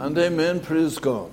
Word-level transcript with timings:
And 0.00 0.16
amen. 0.16 0.60
Praise 0.60 0.96
God. 0.96 1.30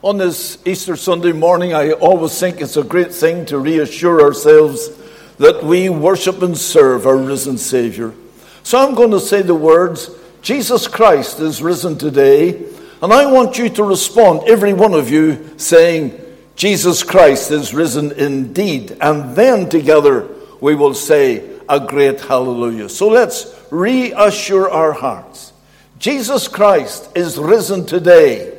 On 0.00 0.16
this 0.16 0.56
Easter 0.64 0.96
Sunday 0.96 1.32
morning, 1.32 1.74
I 1.74 1.90
always 1.90 2.40
think 2.40 2.62
it's 2.62 2.78
a 2.78 2.82
great 2.82 3.12
thing 3.12 3.44
to 3.46 3.58
reassure 3.58 4.22
ourselves 4.22 4.88
that 5.36 5.62
we 5.62 5.90
worship 5.90 6.40
and 6.40 6.56
serve 6.56 7.06
our 7.06 7.18
risen 7.18 7.58
Savior. 7.58 8.14
So 8.62 8.78
I'm 8.78 8.94
going 8.94 9.10
to 9.10 9.20
say 9.20 9.42
the 9.42 9.54
words 9.54 10.08
Jesus 10.40 10.88
Christ 10.88 11.38
is 11.38 11.60
risen 11.60 11.98
today. 11.98 12.64
And 13.02 13.12
I 13.12 13.30
want 13.30 13.58
you 13.58 13.68
to 13.68 13.82
respond, 13.82 14.48
every 14.48 14.72
one 14.72 14.94
of 14.94 15.10
you, 15.10 15.46
saying, 15.58 16.18
Jesus 16.54 17.02
Christ 17.02 17.50
is 17.50 17.74
risen 17.74 18.10
indeed. 18.12 18.96
And 19.02 19.36
then 19.36 19.68
together 19.68 20.26
we 20.62 20.74
will 20.74 20.94
say 20.94 21.60
a 21.68 21.78
great 21.78 22.22
hallelujah. 22.22 22.88
So 22.88 23.08
let's 23.08 23.54
reassure 23.70 24.70
our 24.70 24.92
hearts. 24.92 25.52
Jesus 25.98 26.46
Christ 26.46 27.10
is 27.16 27.38
risen 27.38 27.86
today. 27.86 28.52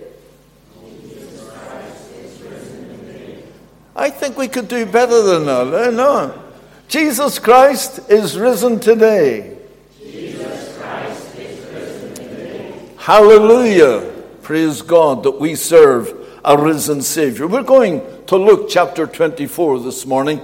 I 3.95 4.09
think 4.09 4.37
we 4.37 4.47
could 4.47 4.67
do 4.67 4.85
better 4.85 5.21
than 5.23 5.45
that. 5.45 5.93
No. 5.93 6.43
Jesus 6.87 7.39
Christ 7.39 8.09
is 8.09 8.37
risen 8.37 8.79
today. 8.79 9.57
Is 10.01 10.35
risen 10.35 12.13
today. 12.15 12.89
Hallelujah. 12.97 14.13
Praise 14.41 14.81
God 14.81 15.23
that 15.23 15.39
we 15.39 15.55
serve 15.55 16.13
a 16.43 16.57
risen 16.57 17.01
Savior. 17.01 17.47
We're 17.47 17.63
going 17.63 18.01
to 18.27 18.37
Luke 18.37 18.67
chapter 18.69 19.05
24 19.05 19.79
this 19.81 20.05
morning. 20.05 20.41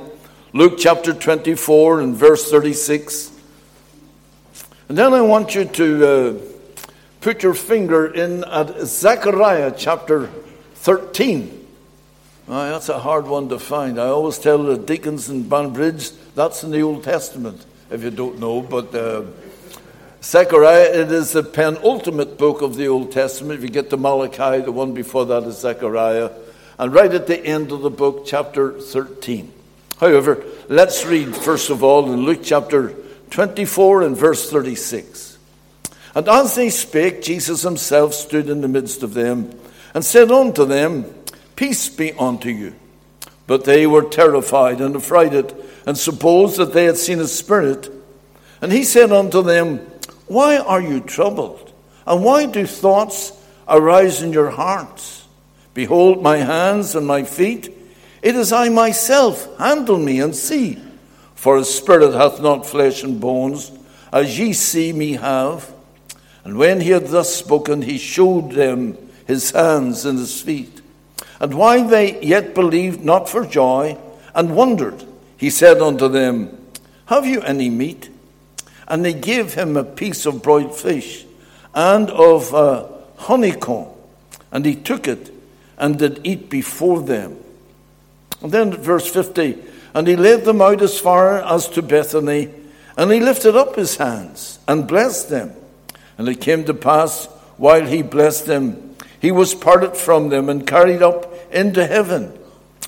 Luke 0.52 0.76
chapter 0.78 1.14
24 1.14 2.02
and 2.02 2.16
verse 2.16 2.50
36. 2.52 3.32
And 4.90 4.98
then 4.98 5.14
I 5.14 5.22
want 5.22 5.56
you 5.56 5.66
to. 5.66 6.08
Uh, 6.08 6.53
put 7.24 7.42
your 7.42 7.54
finger 7.54 8.06
in 8.06 8.44
at 8.44 8.82
Zechariah 8.86 9.74
chapter 9.78 10.28
13. 10.76 11.68
Oh, 12.50 12.70
that's 12.70 12.90
a 12.90 13.00
hard 13.00 13.28
one 13.28 13.48
to 13.48 13.58
find. 13.58 13.98
I 13.98 14.08
always 14.08 14.38
tell 14.38 14.62
the 14.62 14.78
deacons 14.78 15.30
in 15.30 15.48
Banbridge 15.48 16.12
that's 16.36 16.66
in 16.66 16.72
the 16.72 16.82
Old 16.82 17.06
Testament, 17.06 17.66
if 17.90 18.04
you 18.04 18.12
don't 18.12 18.40
know. 18.40 18.62
But 18.62 18.94
uh, 18.94 19.24
Zechariah, 20.22 21.02
it 21.02 21.12
is 21.14 21.32
the 21.32 21.44
penultimate 21.44 22.38
book 22.38 22.62
of 22.62 22.76
the 22.76 22.88
Old 22.88 23.14
Testament. 23.14 23.58
If 23.58 23.64
you 23.64 23.70
get 23.70 23.90
to 23.92 23.98
Malachi, 23.98 24.62
the 24.62 24.74
one 24.74 24.94
before 24.94 25.26
that 25.28 25.44
is 25.44 25.60
Zechariah. 25.60 26.30
And 26.78 26.94
right 26.94 27.14
at 27.14 27.28
the 27.28 27.40
end 27.40 27.72
of 27.72 27.82
the 27.82 27.90
book, 27.90 28.26
chapter 28.26 28.78
13. 28.82 29.50
However, 29.98 30.44
let's 30.68 31.06
read 31.06 31.34
first 31.34 31.70
of 31.70 31.84
all 31.84 32.12
in 32.12 32.26
Luke 32.26 32.42
chapter 32.44 32.94
24 33.30 34.02
and 34.02 34.18
verse 34.18 34.50
36. 34.52 35.33
And 36.16 36.28
as 36.28 36.56
they 36.56 36.70
spake, 36.70 37.22
Jesus 37.22 37.64
himself 37.64 38.14
stood 38.14 38.50
in 38.50 38.62
the 38.62 38.68
midst 38.68 39.04
of 39.04 39.14
them 39.14 39.58
and 39.94 40.06
said 40.06 40.32
unto 40.32 40.66
them, 40.66 41.06
Peace 41.56 41.90
be 41.90 42.14
unto 42.14 42.50
you. 42.50 42.76
But 43.48 43.66
they 43.66 43.88
were 43.88 44.04
terrified 44.04 44.80
and 44.80 44.96
affrighted 44.96 45.56
and 45.86 45.98
supposed 45.98 46.58
that 46.58 46.74
they 46.74 46.86
had 46.86 46.98
seen 46.98 47.20
a 47.20 47.28
spirit. 47.28 47.92
And 48.62 48.72
he 48.72 48.84
said 48.84 49.12
unto 49.12 49.42
them, 49.42 49.80
Why 50.28 50.58
are 50.58 50.82
you 50.82 51.02
troubled? 51.02 51.74
And 52.06 52.24
why 52.24 52.46
do 52.46 52.66
thoughts 52.66 53.34
arise 53.68 54.22
in 54.22 54.34
your 54.34 54.50
hearts? 54.50 55.28
Behold 55.74 56.22
my 56.22 56.38
hands 56.38 56.96
and 56.96 57.08
my 57.08 57.24
feet. 57.24 57.76
It 58.22 58.36
is 58.36 58.54
I 58.54 58.70
myself. 58.70 59.58
Handle 59.58 59.98
me 59.98 60.22
and 60.22 60.36
see. 60.36 60.82
For 61.36 61.58
a 61.58 61.66
spirit 61.66 62.14
hath 62.14 62.40
not 62.40 62.66
flesh 62.66 63.04
and 63.04 63.20
bones, 63.20 63.72
as 64.14 64.40
ye 64.40 64.54
see 64.54 64.94
me 64.94 65.14
have. 65.14 65.73
And 66.44 66.58
when 66.58 66.82
he 66.82 66.90
had 66.90 67.08
thus 67.08 67.34
spoken, 67.34 67.82
he 67.82 67.98
showed 67.98 68.52
them 68.52 68.98
his 69.26 69.52
hands 69.52 70.06
and 70.06 70.20
his 70.20 70.42
feet. 70.42 70.82
And 71.40 71.54
while 71.54 71.88
they 71.88 72.22
yet 72.22 72.54
believed 72.54 73.04
not 73.04 73.30
for 73.30 73.46
joy 73.46 73.98
and 74.36 74.56
wondered, 74.56 75.04
he 75.38 75.50
said 75.50 75.82
unto 75.82 76.08
them, 76.08 76.58
Have 77.06 77.26
you 77.26 77.42
any 77.42 77.70
meat? 77.70 78.10
And 78.88 79.04
they 79.04 79.14
gave 79.14 79.54
him 79.54 79.78
a 79.78 79.84
piece 79.84 80.26
of 80.26 80.44
broiled 80.44 80.76
fish 80.76 81.26
and 81.74 82.10
of 82.10 82.54
uh, 82.54 82.88
honeycomb. 83.18 83.88
And 84.52 84.66
he 84.66 84.76
took 84.76 85.08
it 85.08 85.34
and 85.78 85.98
did 85.98 86.22
eat 86.24 86.50
before 86.50 87.02
them. 87.02 87.38
And 88.42 88.52
then 88.52 88.72
verse 88.72 89.10
50 89.10 89.58
And 89.94 90.08
he 90.08 90.16
led 90.16 90.46
them 90.46 90.62
out 90.62 90.82
as 90.82 91.00
far 91.00 91.40
as 91.40 91.68
to 91.70 91.82
Bethany, 91.82 92.50
and 92.98 93.12
he 93.12 93.20
lifted 93.20 93.56
up 93.56 93.76
his 93.76 93.98
hands 93.98 94.60
and 94.68 94.88
blessed 94.88 95.30
them. 95.30 95.54
And 96.18 96.28
it 96.28 96.42
came 96.42 96.64
to 96.66 96.74
pass, 96.74 97.26
while 97.58 97.86
he 97.86 98.02
blessed 98.02 98.46
them, 98.46 98.96
he 99.20 99.32
was 99.32 99.56
parted 99.56 99.96
from 99.96 100.30
them 100.30 100.50
and 100.50 100.68
carried 100.68 101.02
up 101.02 101.34
into 101.52 101.86
heaven. 101.86 102.38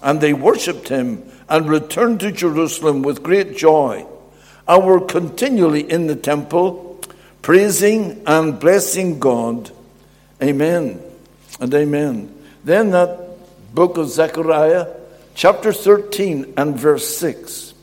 And 0.03 0.19
they 0.21 0.33
worshipped 0.33 0.89
him 0.89 1.23
and 1.47 1.69
returned 1.69 2.19
to 2.19 2.31
Jerusalem 2.31 3.01
with 3.01 3.23
great 3.23 3.55
joy, 3.55 4.05
and 4.67 4.85
were 4.85 5.01
continually 5.01 5.89
in 5.89 6.07
the 6.07 6.15
temple, 6.15 6.99
praising 7.41 8.21
and 8.25 8.59
blessing 8.59 9.19
God. 9.19 9.71
Amen 10.41 11.01
and 11.59 11.73
amen. 11.73 12.35
Then 12.63 12.91
that 12.91 13.73
book 13.73 13.97
of 13.97 14.09
Zechariah, 14.09 14.87
chapter 15.35 15.71
13 15.71 16.55
and 16.57 16.77
verse 16.77 17.17
6. 17.17 17.73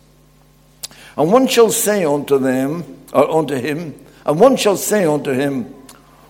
And 1.16 1.30
one 1.32 1.46
shall 1.46 1.70
say 1.70 2.04
unto 2.04 2.38
them, 2.38 2.98
or 3.12 3.30
unto 3.30 3.54
him, 3.54 3.94
and 4.24 4.38
one 4.38 4.56
shall 4.56 4.76
say 4.76 5.04
unto 5.04 5.32
him, 5.32 5.64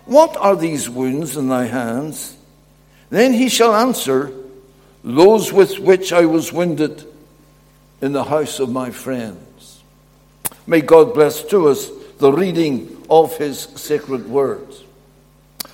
What 0.07 0.37
are 0.37 0.57
these 0.57 0.89
wounds 0.89 1.37
in 1.37 1.49
thy 1.49 1.67
hands? 1.67 2.37
Then 3.11 3.33
he 3.33 3.49
shall 3.49 3.75
answer, 3.75 4.33
Those 5.05 5.53
with 5.53 5.79
which 5.79 6.13
I 6.13 6.25
was 6.25 6.53
wounded 6.53 7.05
in 8.01 8.13
the 8.13 8.25
house 8.25 8.59
of 8.59 8.71
my 8.71 8.91
friends. 8.91 9.83
May 10.67 10.81
God 10.81 11.15
bless 11.15 11.43
to 11.45 11.69
us 11.69 11.91
the 12.19 12.33
reading 12.33 13.05
of 13.11 13.37
his 13.37 13.61
sacred 13.61 14.29
words. 14.29 14.83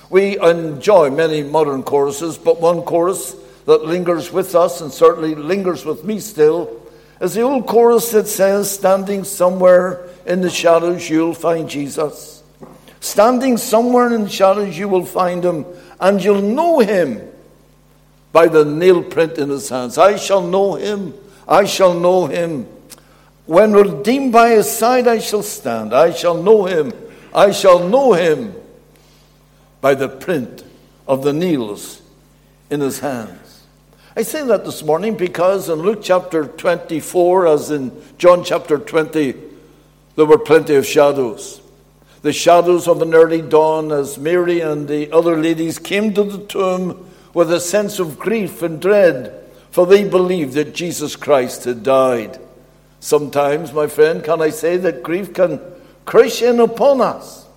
We 0.09 0.39
enjoy 0.39 1.11
many 1.11 1.43
modern 1.43 1.83
choruses, 1.83 2.37
but 2.37 2.59
one 2.59 2.81
chorus 2.81 3.35
that 3.65 3.85
lingers 3.85 4.31
with 4.31 4.55
us 4.55 4.81
and 4.81 4.91
certainly 4.91 5.35
lingers 5.35 5.85
with 5.85 6.03
me 6.03 6.19
still 6.19 6.81
is 7.21 7.35
the 7.35 7.41
old 7.41 7.67
chorus 7.67 8.11
that 8.11 8.27
says, 8.27 8.71
Standing 8.71 9.23
somewhere 9.23 10.08
in 10.25 10.41
the 10.41 10.49
shadows, 10.49 11.09
you'll 11.09 11.33
find 11.33 11.69
Jesus. 11.69 12.43
Standing 12.99 13.57
somewhere 13.57 14.13
in 14.13 14.23
the 14.23 14.29
shadows, 14.29 14.77
you 14.77 14.87
will 14.87 15.05
find 15.05 15.43
him, 15.43 15.65
and 15.99 16.23
you'll 16.23 16.41
know 16.41 16.79
him 16.79 17.21
by 18.31 18.47
the 18.47 18.65
nail 18.65 19.03
print 19.03 19.37
in 19.37 19.49
his 19.49 19.69
hands. 19.69 19.97
I 19.97 20.17
shall 20.17 20.45
know 20.45 20.75
him. 20.75 21.13
I 21.47 21.65
shall 21.65 21.93
know 21.93 22.27
him. 22.27 22.67
When 23.45 23.73
redeemed 23.73 24.31
by 24.31 24.49
his 24.49 24.69
side, 24.69 25.07
I 25.07 25.19
shall 25.19 25.41
stand. 25.41 25.93
I 25.93 26.11
shall 26.11 26.41
know 26.41 26.65
him. 26.65 26.93
I 27.33 27.51
shall 27.51 27.87
know 27.87 28.13
him 28.13 28.53
by 29.81 29.95
the 29.95 30.09
print 30.09 30.63
of 31.07 31.23
the 31.23 31.33
nails 31.33 32.01
in 32.69 32.81
his 32.81 32.99
hands. 32.99 33.63
I 34.15 34.23
say 34.23 34.45
that 34.45 34.65
this 34.65 34.83
morning 34.83 35.15
because 35.15 35.69
in 35.69 35.79
Luke 35.79 35.99
chapter 36.03 36.45
24, 36.45 37.47
as 37.47 37.71
in 37.71 37.91
John 38.17 38.43
chapter 38.43 38.77
20, 38.77 39.48
there 40.19 40.25
were 40.25 40.37
plenty 40.37 40.75
of 40.75 40.85
shadows. 40.85 41.61
The 42.23 42.33
shadows 42.33 42.89
of 42.89 43.01
an 43.01 43.15
early 43.15 43.41
dawn 43.41 43.93
as 43.93 44.17
Mary 44.17 44.59
and 44.59 44.85
the 44.85 45.09
other 45.13 45.37
ladies 45.37 45.79
came 45.79 46.13
to 46.13 46.25
the 46.25 46.45
tomb 46.45 47.09
with 47.33 47.49
a 47.53 47.61
sense 47.61 47.99
of 47.99 48.19
grief 48.19 48.61
and 48.61 48.81
dread, 48.81 49.49
for 49.71 49.87
they 49.87 50.03
believed 50.03 50.55
that 50.55 50.75
Jesus 50.75 51.15
Christ 51.15 51.63
had 51.63 51.83
died. 51.83 52.37
Sometimes, 52.99 53.71
my 53.71 53.87
friend, 53.87 54.21
can 54.21 54.41
I 54.41 54.49
say 54.49 54.75
that 54.75 55.03
grief 55.03 55.33
can 55.33 55.61
crush 56.03 56.41
in 56.41 56.59
upon 56.59 56.99
us? 56.99 57.47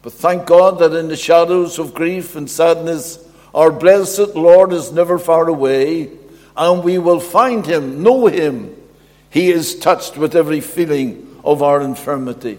But 0.00 0.14
thank 0.14 0.46
God 0.46 0.78
that 0.78 0.94
in 0.94 1.08
the 1.08 1.14
shadows 1.14 1.78
of 1.78 1.92
grief 1.92 2.36
and 2.36 2.50
sadness, 2.50 3.18
our 3.54 3.70
blessed 3.70 4.34
Lord 4.34 4.72
is 4.72 4.92
never 4.92 5.18
far 5.18 5.46
away, 5.46 6.10
and 6.56 6.82
we 6.82 6.96
will 6.96 7.20
find 7.20 7.66
him, 7.66 8.02
know 8.02 8.28
him. 8.28 8.74
He 9.28 9.50
is 9.50 9.78
touched 9.78 10.16
with 10.16 10.34
every 10.34 10.62
feeling 10.62 11.25
of 11.46 11.62
our 11.62 11.80
infirmity. 11.80 12.58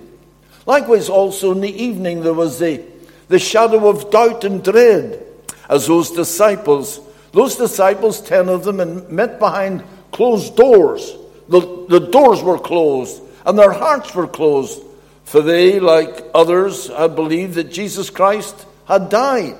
Likewise, 0.65 1.09
also 1.09 1.51
in 1.51 1.61
the 1.61 1.83
evening, 1.83 2.21
there 2.21 2.33
was 2.33 2.57
the, 2.57 2.83
the 3.27 3.37
shadow 3.37 3.89
of 3.89 4.09
doubt 4.09 4.45
and 4.45 4.63
dread 4.63 5.23
as 5.69 5.87
those 5.87 6.11
disciples, 6.11 6.99
those 7.33 7.57
disciples, 7.57 8.21
ten 8.21 8.47
of 8.49 8.63
them, 8.63 8.79
and 8.79 9.07
met 9.09 9.39
behind 9.39 9.83
closed 10.11 10.55
doors. 10.55 11.15
The, 11.49 11.85
the 11.87 11.99
doors 11.99 12.41
were 12.41 12.57
closed 12.57 13.21
and 13.45 13.59
their 13.59 13.71
hearts 13.71 14.15
were 14.15 14.27
closed, 14.27 14.81
for 15.25 15.41
they, 15.41 15.79
like 15.79 16.25
others, 16.33 16.87
had 16.87 17.15
believed 17.15 17.55
that 17.55 17.71
Jesus 17.71 18.09
Christ 18.09 18.65
had 18.87 19.09
died. 19.09 19.57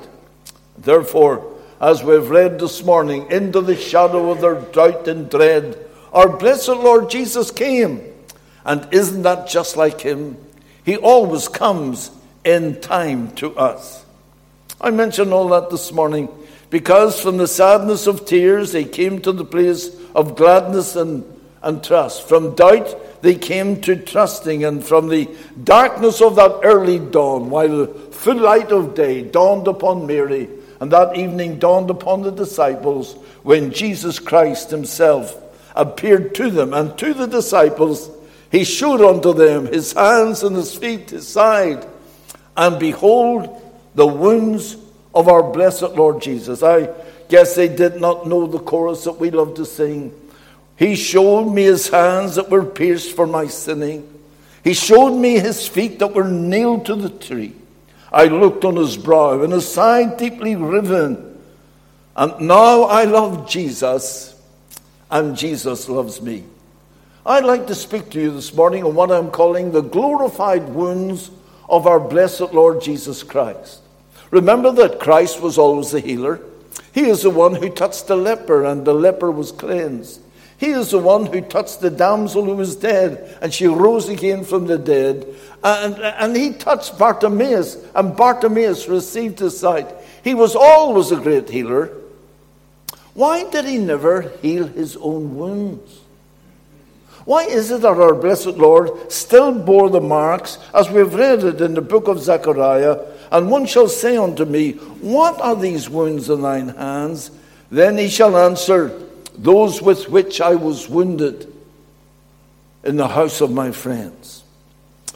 Therefore, 0.78 1.54
as 1.80 2.04
we've 2.04 2.30
read 2.30 2.60
this 2.60 2.84
morning, 2.84 3.30
into 3.30 3.62
the 3.62 3.76
shadow 3.76 4.32
of 4.32 4.42
their 4.42 4.62
doubt 4.62 5.08
and 5.08 5.30
dread, 5.30 5.78
our 6.14 6.38
blessed 6.38 6.70
Lord 6.70 7.10
Jesus 7.10 7.52
came 7.52 8.07
and 8.68 8.88
isn't 8.92 9.24
that 9.24 9.48
just 9.48 9.78
like 9.78 10.02
him? 10.02 10.38
He 10.84 10.98
always 10.98 11.48
comes 11.48 12.12
in 12.44 12.80
time 12.82 13.32
to 13.36 13.56
us. 13.58 14.06
I 14.80 14.92
mention 14.92 15.34
all 15.34 15.48
that 15.50 15.70
this 15.70 15.92
morning 15.92 16.30
because 16.70 17.20
from 17.20 17.38
the 17.38 17.48
sadness 17.48 18.08
of 18.08 18.26
tears 18.26 18.74
they 18.74 18.84
came 18.84 19.22
to 19.22 19.32
the 19.32 19.46
place 19.46 19.96
of 20.14 20.36
gladness 20.36 20.96
and, 20.98 21.24
and 21.64 21.84
trust. 21.84 22.28
From 22.28 22.56
doubt 22.56 23.22
they 23.22 23.36
came 23.36 23.82
to 23.82 23.96
trusting, 23.96 24.64
and 24.64 24.86
from 24.86 25.10
the 25.10 25.28
darkness 25.64 26.22
of 26.22 26.36
that 26.36 26.60
early 26.64 27.00
dawn, 27.00 27.50
while 27.50 27.70
the 27.70 27.88
full 28.12 28.38
light 28.38 28.72
of 28.72 28.96
day 28.96 29.24
dawned 29.24 29.68
upon 29.68 30.06
Mary, 30.06 30.48
and 30.80 30.92
that 30.92 31.18
evening 31.18 31.58
dawned 31.58 31.90
upon 31.90 32.22
the 32.22 32.32
disciples, 32.32 33.14
when 33.44 33.72
Jesus 33.72 34.20
Christ 34.20 34.70
Himself 34.70 35.36
appeared 35.76 36.36
to 36.36 36.52
them 36.52 36.74
and 36.74 36.96
to 37.00 37.14
the 37.14 37.28
disciples, 37.28 38.10
He 38.52 38.64
showed 38.64 39.02
unto 39.02 39.34
them 39.34 39.66
His 39.68 39.94
hands 39.94 40.44
and 40.44 40.56
His 40.56 40.76
feet, 40.76 41.10
His 41.10 41.28
side, 41.28 41.86
and 42.56 42.80
behold, 42.80 43.62
the 43.96 44.08
wounds 44.08 44.78
of 45.14 45.28
our 45.28 45.44
blessed 45.44 45.96
Lord 45.96 46.22
Jesus. 46.22 46.62
I 46.62 46.90
guess 47.30 47.56
they 47.56 47.68
did 47.68 48.00
not 48.00 48.28
know 48.28 48.48
the 48.48 48.60
chorus 48.60 49.04
that 49.04 49.20
we 49.20 49.32
love 49.32 49.56
to 49.56 49.66
sing. 49.66 50.14
He 50.78 50.96
showed 50.96 51.46
me 51.46 51.64
his 51.64 51.90
hands 51.90 52.36
that 52.36 52.52
were 52.52 52.64
pierced 52.64 53.16
for 53.16 53.26
my 53.26 53.48
sinning. 53.48 54.08
He 54.64 54.74
showed 54.74 55.18
me 55.18 55.40
his 55.40 55.68
feet 55.68 56.00
that 56.00 56.14
were 56.14 56.28
nailed 56.28 56.86
to 56.86 56.96
the 56.96 57.10
tree. 57.10 57.56
I 58.12 58.26
looked 58.26 58.64
on 58.64 58.76
his 58.76 58.96
brow 58.96 59.42
and 59.42 59.52
his 59.52 59.68
side 59.68 60.18
deeply 60.18 60.56
riven. 60.56 61.42
And 62.16 62.42
now 62.42 62.84
I 62.84 63.04
love 63.06 63.50
Jesus, 63.50 64.40
and 65.10 65.36
Jesus 65.36 65.88
loves 65.90 66.22
me. 66.22 66.44
I'd 67.28 67.44
like 67.44 67.68
to 67.68 67.76
speak 67.76 68.10
to 68.12 68.22
you 68.22 68.32
this 68.32 68.54
morning 68.54 68.86
on 68.86 68.96
what 68.96 69.12
I'm 69.12 69.32
calling 69.32 69.74
the 69.74 69.82
glorified 69.82 70.70
wounds 70.70 71.30
of 71.68 71.86
our 71.86 72.00
blessed 72.00 72.54
Lord 72.54 72.82
Jesus 72.82 73.22
Christ. 73.22 73.82
Remember 74.32 74.72
that 74.72 75.02
Christ 75.02 75.42
was 75.42 75.58
always 75.58 75.92
the 75.92 76.00
healer. 76.00 76.40
He 76.94 77.10
is 77.10 77.24
the 77.24 77.30
one 77.30 77.56
who 77.56 77.68
touched 77.68 78.08
the 78.08 78.16
leper, 78.16 78.64
and 78.64 78.86
the 78.86 78.94
leper 78.94 79.30
was 79.30 79.52
cleansed. 79.52 80.22
He 80.58 80.68
is 80.68 80.92
the 80.92 81.00
one 81.00 81.26
who 81.26 81.42
touched 81.42 81.82
the 81.82 81.90
damsel 81.90 82.46
who 82.46 82.56
was 82.56 82.78
dead, 82.78 83.38
and 83.42 83.54
she 83.54 83.68
rose 83.68 84.08
again 84.08 84.46
from 84.46 84.66
the 84.66 84.78
dead. 84.78 85.28
And, 85.66 86.00
and 86.00 86.34
he 86.34 86.54
touched 86.54 86.98
Bartimaeus, 86.98 87.76
and 87.94 88.16
Bartimaeus 88.16 88.88
received 88.88 89.40
his 89.40 89.60
sight. 89.60 89.94
He 90.24 90.34
was 90.34 90.56
always 90.56 91.12
a 91.12 91.18
great 91.18 91.50
healer. 91.50 91.92
Why 93.14 93.50
did 93.50 93.66
he 93.66 93.80
never 93.80 94.32
heal 94.42 94.68
his 94.68 94.96
own 94.96 95.36
wounds? 95.36 96.07
Why 97.28 97.44
is 97.44 97.72
it 97.72 97.82
that 97.82 98.00
our 98.00 98.16
blessed 98.16 98.56
Lord 98.56 99.12
still 99.12 99.52
bore 99.52 99.90
the 99.90 100.00
marks, 100.00 100.60
as 100.74 100.90
we've 100.90 101.14
read 101.14 101.44
it 101.44 101.60
in 101.60 101.74
the 101.74 101.82
book 101.82 102.08
of 102.08 102.22
Zechariah, 102.22 103.02
and 103.34 103.52
one 103.52 103.66
shall 103.66 103.90
say 103.90 104.16
unto 104.16 104.46
me, 104.46 104.72
What 105.02 105.42
are 105.42 105.58
these 105.58 105.90
wounds 105.90 106.30
in 106.30 106.42
thine 106.42 106.70
hands? 106.70 107.32
Then 107.70 107.98
he 107.98 108.08
shall 108.08 108.38
answer, 108.38 108.98
Those 109.38 109.82
with 109.82 110.08
which 110.08 110.40
I 110.40 110.56
was 110.56 110.88
wounded 110.88 111.54
in 112.86 112.96
the 112.96 113.10
house 113.10 113.42
of 113.42 113.52
my 113.52 113.72
friends. 113.72 114.46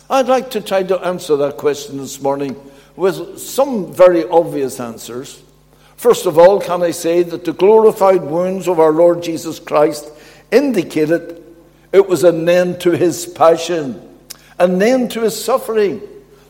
I'd 0.10 0.28
like 0.28 0.52
to 0.52 0.60
try 0.60 0.84
to 0.84 1.00
answer 1.00 1.38
that 1.38 1.56
question 1.56 1.96
this 1.96 2.22
morning 2.22 2.58
with 2.98 3.40
some 3.40 3.94
very 3.94 4.28
obvious 4.28 4.81
answers. 4.81 5.42
First 5.96 6.25
of 6.25 6.38
all, 6.38 6.60
can 6.60 6.84
I 6.84 6.92
say 6.92 7.24
that 7.24 7.46
the 7.46 7.54
glorified 7.54 8.24
wounds 8.24 8.68
of 8.68 8.81
our 8.81 8.92
Lord 8.92 9.24
Jesus 9.24 9.60
Christ 9.60 10.12
indicated 10.52 11.40
it 11.91 12.07
was 12.07 12.23
an 12.23 12.47
end 12.47 12.81
to 12.81 12.91
his 12.91 13.25
passion, 13.25 14.17
an 14.57 14.81
end 14.81 15.11
to 15.11 15.21
his 15.21 15.43
suffering. 15.43 16.01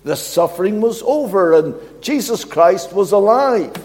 The 0.03 0.15
suffering 0.15 0.81
was 0.81 1.01
over 1.03 1.53
and 1.53 1.75
Jesus 2.01 2.43
Christ 2.45 2.93
was 2.93 3.11
alive. 3.11 3.75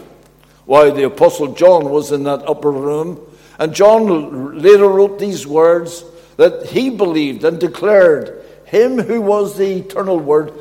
Why, 0.64 0.90
the 0.90 1.04
Apostle 1.04 1.54
John 1.54 1.90
was 1.90 2.10
in 2.10 2.24
that 2.24 2.48
upper 2.48 2.72
room, 2.72 3.20
and 3.58 3.74
John 3.74 4.58
later 4.58 4.88
wrote 4.88 5.18
these 5.18 5.46
words 5.46 6.04
that 6.36 6.66
he 6.66 6.90
believed 6.90 7.44
and 7.44 7.58
declared 7.58 8.44
Him 8.64 8.98
who 8.98 9.20
was 9.20 9.56
the 9.56 9.78
eternal 9.78 10.18
Word, 10.18 10.52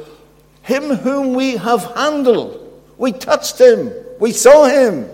Him 0.62 0.84
whom 0.84 1.34
we 1.34 1.58
have 1.58 1.84
handled. 1.96 2.62
We 2.98 3.12
touched 3.12 3.60
Him, 3.60 3.92
we 4.20 4.32
saw 4.32 4.66
Him. 4.66 5.10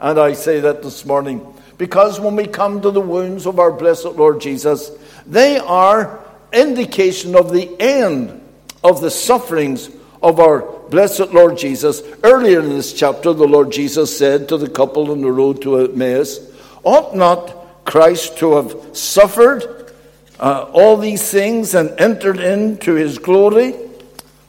And 0.00 0.18
I 0.18 0.32
say 0.32 0.60
that 0.60 0.82
this 0.82 1.04
morning 1.04 1.53
because 1.78 2.20
when 2.20 2.36
we 2.36 2.46
come 2.46 2.80
to 2.80 2.90
the 2.90 3.00
wounds 3.00 3.46
of 3.46 3.58
our 3.58 3.72
blessed 3.72 4.04
Lord 4.04 4.40
Jesus, 4.40 4.90
they 5.26 5.58
are 5.58 6.24
indication 6.52 7.34
of 7.34 7.52
the 7.52 7.74
end 7.80 8.40
of 8.82 9.00
the 9.00 9.10
sufferings 9.10 9.90
of 10.22 10.40
our 10.40 10.62
blessed 10.88 11.32
Lord 11.32 11.58
Jesus. 11.58 12.02
Earlier 12.22 12.60
in 12.60 12.70
this 12.70 12.92
chapter, 12.92 13.32
the 13.32 13.46
Lord 13.46 13.72
Jesus 13.72 14.16
said 14.16 14.48
to 14.48 14.56
the 14.56 14.68
couple 14.68 15.10
on 15.10 15.20
the 15.20 15.32
road 15.32 15.60
to 15.62 15.78
Emmaus, 15.78 16.40
Ought 16.82 17.16
not 17.16 17.84
Christ 17.84 18.38
to 18.38 18.56
have 18.56 18.96
suffered 18.96 19.92
uh, 20.38 20.70
all 20.72 20.96
these 20.96 21.30
things 21.30 21.74
and 21.74 21.90
entered 21.98 22.38
into 22.38 22.94
his 22.94 23.18
glory? 23.18 23.74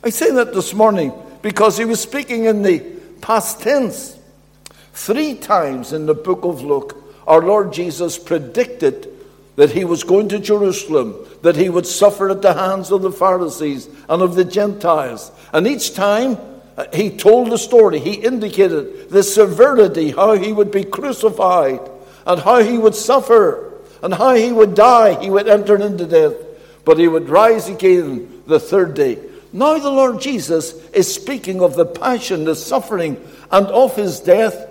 I 0.04 0.10
say 0.10 0.32
that 0.32 0.54
this 0.54 0.74
morning 0.74 1.12
because 1.42 1.78
he 1.78 1.86
was 1.86 2.00
speaking 2.00 2.46
in 2.46 2.62
the 2.62 2.80
past 3.22 3.62
tense. 3.62 4.18
Three 4.94 5.36
times 5.36 5.94
in 5.94 6.06
the 6.06 6.14
book 6.14 6.44
of 6.44 6.62
Luke, 6.62 7.05
our 7.28 7.42
Lord 7.42 7.74
Jesus 7.74 8.18
predicted 8.18 9.12
that 9.56 9.72
he 9.72 9.86
was 9.86 10.04
going 10.04 10.30
to 10.30 10.40
Jerusalem, 10.40 11.16
that 11.42 11.56
he 11.56 11.70
would 11.70 11.88
suffer 11.88 12.30
at 12.30 12.42
the 12.42 12.54
hands 12.54 12.92
of 12.92 13.02
the 13.02 13.12
Pharisees 13.12 13.88
and 14.10 14.22
of 14.22 14.36
the 14.36 14.46
Gentiles. 14.46 15.32
And 15.54 15.66
each 15.66 15.94
time 15.94 16.38
uh, 16.78 16.86
he 16.94 17.10
told 17.10 17.50
the 17.50 17.58
story, 17.58 18.00
he 18.00 18.14
indicated 18.14 19.10
the 19.10 19.24
severity, 19.24 20.12
how 20.12 20.34
he 20.34 20.52
would 20.52 20.72
be 20.72 20.84
crucified, 20.84 21.80
and 22.28 22.42
how 22.42 22.62
he 22.62 22.78
would 22.78 22.96
suffer, 22.96 23.82
and 24.04 24.14
how 24.14 24.36
he 24.36 24.52
would 24.52 24.76
die. 24.76 25.22
He 25.22 25.30
would 25.30 25.48
enter 25.48 25.82
into 25.82 26.06
death, 26.06 26.36
but 26.84 27.00
he 27.00 27.08
would 27.08 27.30
rise 27.30 27.70
again 27.70 28.44
the 28.46 28.60
third 28.60 28.94
day. 28.94 29.20
Now 29.54 29.78
the 29.78 29.90
Lord 29.90 30.20
Jesus 30.20 30.74
is 30.90 31.14
speaking 31.14 31.62
of 31.62 31.76
the 31.76 31.86
passion, 31.86 32.44
the 32.44 32.56
suffering, 32.56 33.26
and 33.50 33.68
of 33.68 33.96
his 33.96 34.20
death 34.20 34.68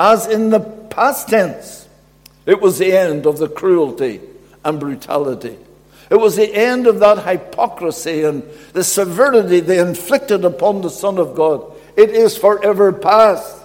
as 0.00 0.26
in 0.26 0.50
the 0.50 0.58
past 0.60 1.28
tense. 1.28 1.83
It 2.46 2.60
was 2.60 2.78
the 2.78 2.92
end 2.92 3.26
of 3.26 3.38
the 3.38 3.48
cruelty 3.48 4.20
and 4.64 4.78
brutality. 4.78 5.58
It 6.10 6.16
was 6.16 6.36
the 6.36 6.54
end 6.54 6.86
of 6.86 7.00
that 7.00 7.24
hypocrisy 7.24 8.24
and 8.24 8.42
the 8.72 8.84
severity 8.84 9.60
they 9.60 9.78
inflicted 9.78 10.44
upon 10.44 10.82
the 10.82 10.90
Son 10.90 11.18
of 11.18 11.34
God. 11.34 11.72
It 11.96 12.10
is 12.10 12.36
forever 12.36 12.92
past. 12.92 13.62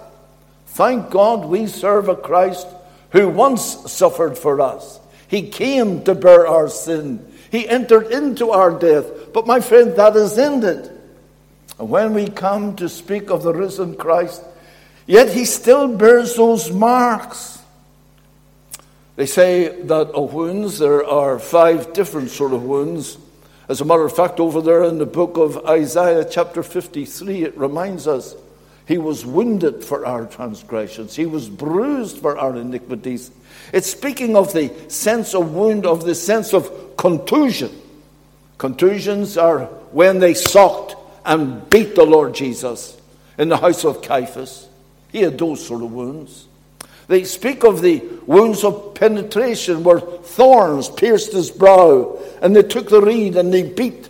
Thank 0.67 1.09
God 1.09 1.45
we 1.45 1.67
serve 1.67 2.07
a 2.07 2.15
Christ 2.15 2.67
who 3.11 3.27
once 3.27 3.91
suffered 3.91 4.37
for 4.37 4.61
us. 4.61 4.99
He 5.27 5.49
came 5.49 6.03
to 6.03 6.15
bear 6.15 6.47
our 6.47 6.69
sin. 6.69 7.25
He 7.51 7.67
entered 7.67 8.11
into 8.11 8.51
our 8.51 8.71
death. 8.71 9.33
But 9.33 9.47
my 9.47 9.59
friend, 9.59 9.95
that 9.95 10.15
is 10.15 10.37
ended. 10.37 10.89
And 11.77 11.89
when 11.89 12.13
we 12.13 12.27
come 12.27 12.75
to 12.77 12.87
speak 12.87 13.29
of 13.29 13.43
the 13.43 13.53
risen 13.53 13.95
Christ, 13.95 14.43
yet 15.05 15.29
he 15.29 15.45
still 15.45 15.95
bears 15.95 16.35
those 16.35 16.71
marks. 16.71 17.58
They 19.19 19.25
say 19.25 19.67
that 19.67 20.11
of 20.11 20.33
wounds, 20.33 20.79
there 20.79 21.05
are 21.05 21.39
five 21.39 21.91
different 21.91 22.29
sort 22.29 22.53
of 22.53 22.63
wounds. 22.63 23.17
As 23.67 23.81
a 23.81 23.85
matter 23.85 24.05
of 24.05 24.15
fact, 24.15 24.39
over 24.39 24.61
there 24.61 24.85
in 24.85 24.97
the 24.97 25.05
book 25.05 25.35
of 25.35 25.57
Isaiah, 25.65 26.23
chapter 26.23 26.63
53, 26.63 27.43
it 27.43 27.57
reminds 27.57 28.07
us 28.07 28.33
he 28.87 28.97
was 28.97 29.25
wounded 29.25 29.83
for 29.83 30.05
our 30.05 30.25
transgressions, 30.25 31.17
he 31.17 31.25
was 31.25 31.49
bruised 31.49 32.19
for 32.19 32.37
our 32.37 32.55
iniquities. 32.55 33.29
It's 33.73 33.91
speaking 33.91 34.37
of 34.37 34.53
the 34.53 34.73
sense 34.87 35.35
of 35.35 35.53
wound, 35.53 35.85
of 35.85 36.05
the 36.05 36.15
sense 36.15 36.53
of 36.53 36.95
contusion. 36.95 37.77
Contusions 38.57 39.37
are 39.37 39.65
when 39.91 40.19
they 40.19 40.33
socked 40.33 40.95
and 41.25 41.69
beat 41.69 41.95
the 41.95 42.05
Lord 42.05 42.35
Jesus 42.35 42.97
in 43.37 43.49
the 43.49 43.57
house 43.57 43.83
of 43.83 44.01
Caiaphas. 44.01 44.69
He 45.11 45.19
had 45.19 45.37
those 45.37 45.67
sort 45.67 45.83
of 45.83 45.91
wounds. 45.91 46.45
They 47.09 47.23
speak 47.23 47.63
of 47.63 47.81
the 47.81 48.03
wounds 48.27 48.63
of 48.63 48.93
penetration 48.93 49.83
where 49.83 49.99
thorns 49.99 50.89
pierced 50.89 51.33
his 51.33 51.49
brow, 51.49 52.19
and 52.39 52.55
they 52.55 52.61
took 52.61 52.87
the 52.87 53.01
reed 53.01 53.35
and 53.35 53.51
they 53.51 53.63
beat 53.63 54.07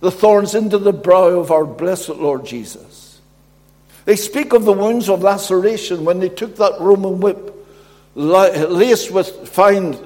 the 0.00 0.10
thorns 0.10 0.56
into 0.56 0.78
the 0.78 0.92
brow 0.92 1.38
of 1.38 1.52
our 1.52 1.64
blessed 1.64 2.16
Lord 2.16 2.44
Jesus. 2.44 3.20
They 4.06 4.16
speak 4.16 4.52
of 4.52 4.64
the 4.64 4.72
wounds 4.72 5.08
of 5.08 5.22
laceration 5.22 6.04
when 6.04 6.18
they 6.18 6.30
took 6.30 6.56
that 6.56 6.80
Roman 6.80 7.20
whip, 7.20 7.54
laced 8.16 9.12
with 9.12 9.48
fine 9.48 9.96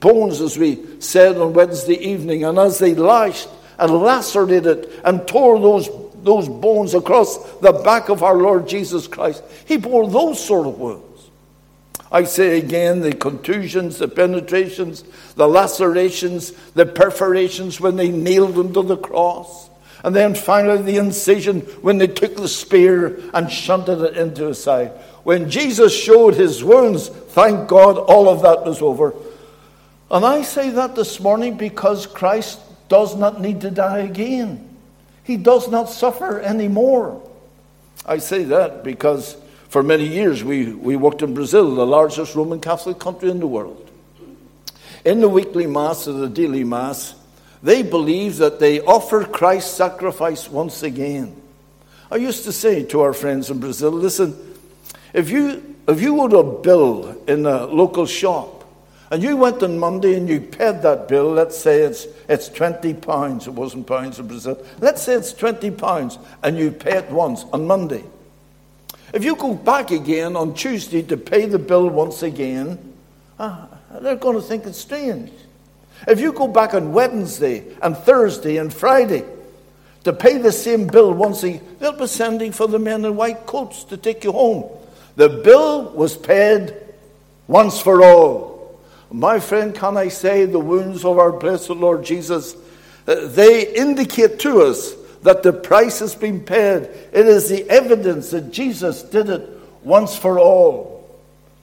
bones, 0.00 0.40
as 0.40 0.56
we 0.56 1.02
said 1.02 1.36
on 1.36 1.52
Wednesday 1.52 1.98
evening, 2.02 2.44
and 2.44 2.58
as 2.58 2.78
they 2.78 2.94
lashed 2.94 3.50
and 3.78 3.92
lacerated 3.92 4.90
and 5.04 5.28
tore 5.28 5.60
those 5.60 5.90
those 6.28 6.48
bones 6.48 6.92
across 6.92 7.38
the 7.60 7.72
back 7.72 8.10
of 8.10 8.22
our 8.22 8.36
Lord 8.36 8.68
Jesus 8.68 9.08
Christ. 9.08 9.42
He 9.66 9.78
bore 9.78 10.08
those 10.08 10.44
sort 10.44 10.66
of 10.66 10.78
wounds. 10.78 11.30
I 12.12 12.24
say 12.24 12.58
again 12.58 13.00
the 13.00 13.14
contusions, 13.14 13.98
the 13.98 14.08
penetrations, 14.08 15.04
the 15.36 15.48
lacerations, 15.48 16.52
the 16.74 16.84
perforations 16.84 17.80
when 17.80 17.96
they 17.96 18.10
nailed 18.10 18.58
him 18.58 18.74
to 18.74 18.82
the 18.82 18.98
cross. 18.98 19.70
And 20.04 20.14
then 20.14 20.34
finally, 20.34 20.82
the 20.82 20.98
incision 20.98 21.60
when 21.80 21.96
they 21.96 22.06
took 22.06 22.36
the 22.36 22.46
spear 22.46 23.18
and 23.32 23.50
shunted 23.50 24.00
it 24.02 24.16
into 24.16 24.48
his 24.48 24.62
side. 24.62 24.90
When 25.24 25.50
Jesus 25.50 25.94
showed 25.94 26.34
his 26.34 26.62
wounds, 26.62 27.08
thank 27.08 27.68
God, 27.68 27.96
all 27.96 28.28
of 28.28 28.42
that 28.42 28.64
was 28.64 28.82
over. 28.82 29.14
And 30.10 30.24
I 30.24 30.42
say 30.42 30.70
that 30.70 30.94
this 30.94 31.20
morning 31.20 31.56
because 31.56 32.06
Christ 32.06 32.60
does 32.88 33.16
not 33.16 33.40
need 33.40 33.62
to 33.62 33.70
die 33.70 34.00
again. 34.00 34.67
He 35.28 35.36
does 35.36 35.68
not 35.68 35.90
suffer 35.90 36.40
anymore. 36.40 37.20
I 38.06 38.16
say 38.16 38.44
that 38.44 38.82
because 38.82 39.36
for 39.68 39.82
many 39.82 40.06
years 40.06 40.42
we, 40.42 40.72
we 40.72 40.96
worked 40.96 41.20
in 41.20 41.34
Brazil, 41.34 41.74
the 41.74 41.84
largest 41.84 42.34
Roman 42.34 42.60
Catholic 42.60 42.98
country 42.98 43.30
in 43.30 43.38
the 43.38 43.46
world. 43.46 43.90
In 45.04 45.20
the 45.20 45.28
weekly 45.28 45.66
Mass 45.66 46.08
or 46.08 46.12
the 46.12 46.30
daily 46.30 46.64
Mass, 46.64 47.14
they 47.62 47.82
believe 47.82 48.38
that 48.38 48.58
they 48.58 48.80
offer 48.80 49.22
Christ's 49.22 49.76
sacrifice 49.76 50.48
once 50.48 50.82
again. 50.82 51.36
I 52.10 52.16
used 52.16 52.44
to 52.44 52.52
say 52.52 52.84
to 52.84 53.02
our 53.02 53.12
friends 53.12 53.50
in 53.50 53.60
Brazil, 53.60 53.90
listen, 53.90 54.34
if 55.12 55.28
you, 55.28 55.76
if 55.86 56.00
you 56.00 56.18
owed 56.22 56.32
a 56.32 56.42
bill 56.42 57.22
in 57.28 57.44
a 57.44 57.66
local 57.66 58.06
shop, 58.06 58.57
and 59.10 59.22
you 59.22 59.36
went 59.36 59.62
on 59.62 59.78
Monday 59.78 60.16
and 60.16 60.28
you 60.28 60.40
paid 60.40 60.82
that 60.82 61.08
bill, 61.08 61.30
let's 61.30 61.56
say 61.56 61.80
it's, 61.80 62.06
it's 62.28 62.48
20 62.48 62.94
pounds, 62.94 63.46
it 63.46 63.54
wasn't 63.54 63.86
pounds 63.86 64.18
in 64.18 64.28
Brazil, 64.28 64.62
let's 64.80 65.02
say 65.02 65.14
it's 65.14 65.32
20 65.32 65.70
pounds, 65.70 66.18
and 66.42 66.58
you 66.58 66.70
pay 66.70 66.98
it 66.98 67.10
once 67.10 67.44
on 67.52 67.66
Monday. 67.66 68.04
If 69.14 69.24
you 69.24 69.36
go 69.36 69.54
back 69.54 69.90
again 69.90 70.36
on 70.36 70.54
Tuesday 70.54 71.02
to 71.02 71.16
pay 71.16 71.46
the 71.46 71.58
bill 71.58 71.88
once 71.88 72.22
again, 72.22 72.78
ah, 73.38 73.66
they're 74.02 74.16
going 74.16 74.36
to 74.36 74.42
think 74.42 74.66
it's 74.66 74.78
strange. 74.78 75.32
If 76.06 76.20
you 76.20 76.32
go 76.32 76.46
back 76.46 76.74
on 76.74 76.92
Wednesday 76.92 77.64
and 77.82 77.96
Thursday 77.96 78.58
and 78.58 78.72
Friday 78.72 79.24
to 80.04 80.12
pay 80.12 80.38
the 80.38 80.52
same 80.52 80.86
bill 80.86 81.12
once 81.12 81.42
again, 81.42 81.62
they'll 81.78 81.92
be 81.92 82.06
sending 82.06 82.52
for 82.52 82.68
the 82.68 82.78
men 82.78 83.04
in 83.06 83.16
white 83.16 83.46
coats 83.46 83.84
to 83.84 83.96
take 83.96 84.24
you 84.24 84.32
home. 84.32 84.70
The 85.16 85.28
bill 85.28 85.90
was 85.92 86.16
paid 86.16 86.74
once 87.46 87.80
for 87.80 88.04
all. 88.04 88.57
My 89.10 89.40
friend, 89.40 89.74
can 89.74 89.96
I 89.96 90.08
say 90.08 90.44
the 90.44 90.58
wounds 90.58 91.04
of 91.04 91.18
our 91.18 91.32
blessed 91.32 91.70
Lord 91.70 92.04
Jesus, 92.04 92.54
uh, 93.06 93.26
they 93.28 93.74
indicate 93.74 94.38
to 94.40 94.62
us 94.62 94.94
that 95.22 95.42
the 95.42 95.52
price 95.52 96.00
has 96.00 96.14
been 96.14 96.40
paid. 96.40 96.82
It 97.12 97.26
is 97.26 97.48
the 97.48 97.68
evidence 97.68 98.30
that 98.30 98.52
Jesus 98.52 99.02
did 99.02 99.30
it 99.30 99.48
once 99.82 100.16
for 100.16 100.38
all. 100.38 101.08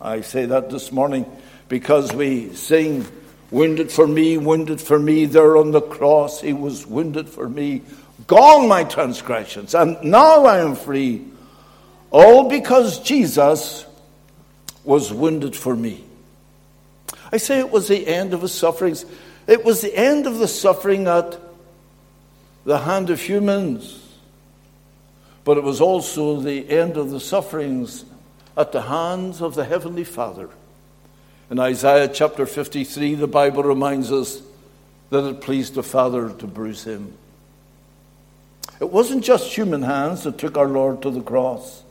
I 0.02 0.22
say 0.22 0.46
that 0.48 0.70
this 0.70 0.92
morning 0.92 1.26
because 1.70 2.14
we 2.14 2.54
sing, 2.54 3.06
Wounded 3.52 3.92
for 3.92 4.08
me, 4.08 4.38
wounded 4.38 4.82
for 4.82 4.98
me, 4.98 5.26
there 5.26 5.56
on 5.56 5.72
the 5.72 5.82
cross, 5.82 6.42
he 6.42 6.52
was 6.52 6.86
wounded 6.86 7.30
for 7.30 7.48
me. 7.48 7.84
Gone 8.28 8.68
my 8.68 8.84
transgressions, 8.84 9.76
and 9.76 10.02
now 10.04 10.46
I 10.46 10.60
am 10.60 10.76
free. 10.76 11.26
All 12.10 12.50
because 12.50 13.00
Jesus 13.02 13.86
was 14.84 15.14
wounded 15.14 15.56
for 15.56 15.76
me. 15.76 16.05
I 17.36 17.38
say 17.38 17.60
it 17.60 17.70
was 17.70 17.90
the 17.90 18.08
end 18.08 18.34
of 18.34 18.44
his 18.44 18.54
sufferings. 18.54 19.04
It 19.46 19.66
was 19.66 19.82
the 19.82 19.94
end 19.94 20.26
of 20.26 20.38
the 20.38 20.48
suffering 20.48 21.06
at 21.06 21.38
the 22.64 22.80
hand 22.80 23.10
of 23.10 23.20
humans, 23.20 24.02
but 25.44 25.58
it 25.58 25.64
was 25.66 25.82
also 25.82 26.40
the 26.40 26.70
end 26.70 26.96
of 26.96 27.10
the 27.10 27.20
sufferings 27.20 28.06
at 28.56 28.72
the 28.72 28.84
hands 28.84 29.42
of 29.42 29.54
the 29.54 29.66
Heavenly 29.66 30.06
Father. 30.06 30.48
In 31.50 31.60
Isaiah 31.60 32.08
chapter 32.08 32.46
53, 32.46 33.16
the 33.16 33.28
Bible 33.28 33.64
reminds 33.64 34.14
us 34.14 34.42
that 35.10 35.28
it 35.28 35.42
pleased 35.42 35.74
the 35.74 35.84
Father 35.84 36.30
to 36.30 36.48
bruise 36.48 36.86
him. 36.86 37.18
It 38.80 38.90
wasn't 38.92 39.26
just 39.26 39.54
human 39.54 39.82
hands 39.82 40.24
that 40.24 40.38
took 40.38 40.58
our 40.58 40.70
Lord 40.70 41.02
to 41.02 41.12
the 41.12 41.22
cross. 41.22 41.84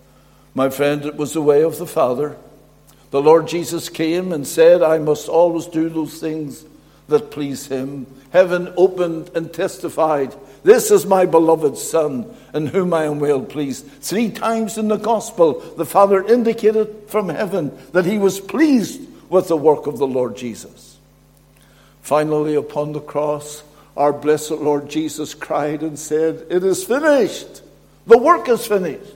My 0.55 0.71
friend, 0.71 1.05
it 1.05 1.17
was 1.17 1.35
the 1.35 1.43
way 1.43 1.63
of 1.63 1.77
the 1.77 1.87
Father. 1.87 2.39
The 3.15 3.23
Lord 3.23 3.47
Jesus 3.47 3.89
came 3.89 4.33
and 4.33 4.45
said, 4.45 4.83
I 4.83 4.99
must 4.99 5.29
always 5.29 5.67
do 5.67 5.89
those 5.89 6.19
things 6.19 6.65
that 7.07 7.31
please 7.31 7.67
him. 7.67 8.09
Heaven 8.31 8.75
opened 8.77 9.31
and 9.37 9.55
testified, 9.55 10.35
This 10.65 10.91
is 10.91 11.07
my 11.07 11.25
beloved 11.25 11.79
Son, 11.79 12.35
in 12.53 12.67
whom 12.67 12.93
I 12.93 13.05
am 13.05 13.21
well 13.21 13.41
pleased. 13.41 13.87
Three 13.87 14.33
times 14.33 14.79
in 14.79 14.89
the 14.89 14.97
Gospel, 14.97 15.61
the 15.61 15.87
Father 15.87 16.25
indicated 16.25 17.05
from 17.07 17.29
heaven 17.29 17.79
that 17.93 18.05
he 18.05 18.19
was 18.19 18.41
pleased 18.41 19.01
with 19.29 19.47
the 19.47 19.57
work 19.57 19.87
of 19.87 19.99
the 19.99 20.09
Lord 20.09 20.37
Jesus. 20.37 20.99
Finally, 22.03 22.57
upon 22.57 22.95
the 22.95 23.01
cross, 23.01 23.63
our 23.97 24.13
blessed 24.13 24.51
Lord 24.51 24.91
Jesus 24.91 25.35
cried 25.35 25.85
and 25.85 25.97
said, 25.97 26.47
It 26.51 26.65
is 26.65 26.83
finished. 26.83 27.63
The 28.09 28.19
work 28.19 28.49
is 28.49 28.67
finished. 28.67 29.14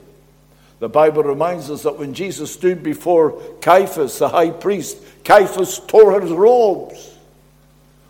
The 0.79 0.89
Bible 0.89 1.23
reminds 1.23 1.69
us 1.69 1.83
that 1.83 1.99
when 1.99 2.13
Jesus 2.13 2.53
stood 2.53 2.81
before 2.81 3.41
Caiaphas, 3.61 4.19
the 4.19 4.29
high 4.29 4.51
priest, 4.51 4.97
Caiaphas 5.25 5.79
tore 5.87 6.19
his 6.21 6.31
robes. 6.31 7.17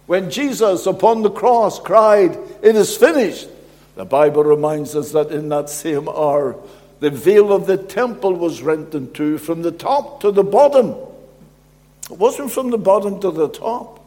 When 0.05 0.29
Jesus 0.29 0.85
upon 0.85 1.23
the 1.23 1.31
cross 1.31 1.79
cried, 1.79 2.38
It 2.61 2.75
is 2.75 2.95
finished, 2.95 3.47
the 3.95 4.05
Bible 4.05 4.43
reminds 4.43 4.95
us 4.95 5.11
that 5.11 5.31
in 5.31 5.49
that 5.49 5.69
same 5.69 6.07
hour, 6.07 6.55
the 6.99 7.09
veil 7.09 7.53
of 7.53 7.65
the 7.65 7.77
temple 7.77 8.33
was 8.33 8.61
rent 8.61 8.93
in 8.93 9.11
two 9.13 9.38
from 9.38 9.61
the 9.61 9.71
top 9.71 10.21
to 10.21 10.31
the 10.31 10.43
bottom. 10.43 10.95
It 12.09 12.17
wasn't 12.17 12.51
from 12.51 12.69
the 12.69 12.77
bottom 12.77 13.19
to 13.21 13.31
the 13.31 13.49
top. 13.49 13.99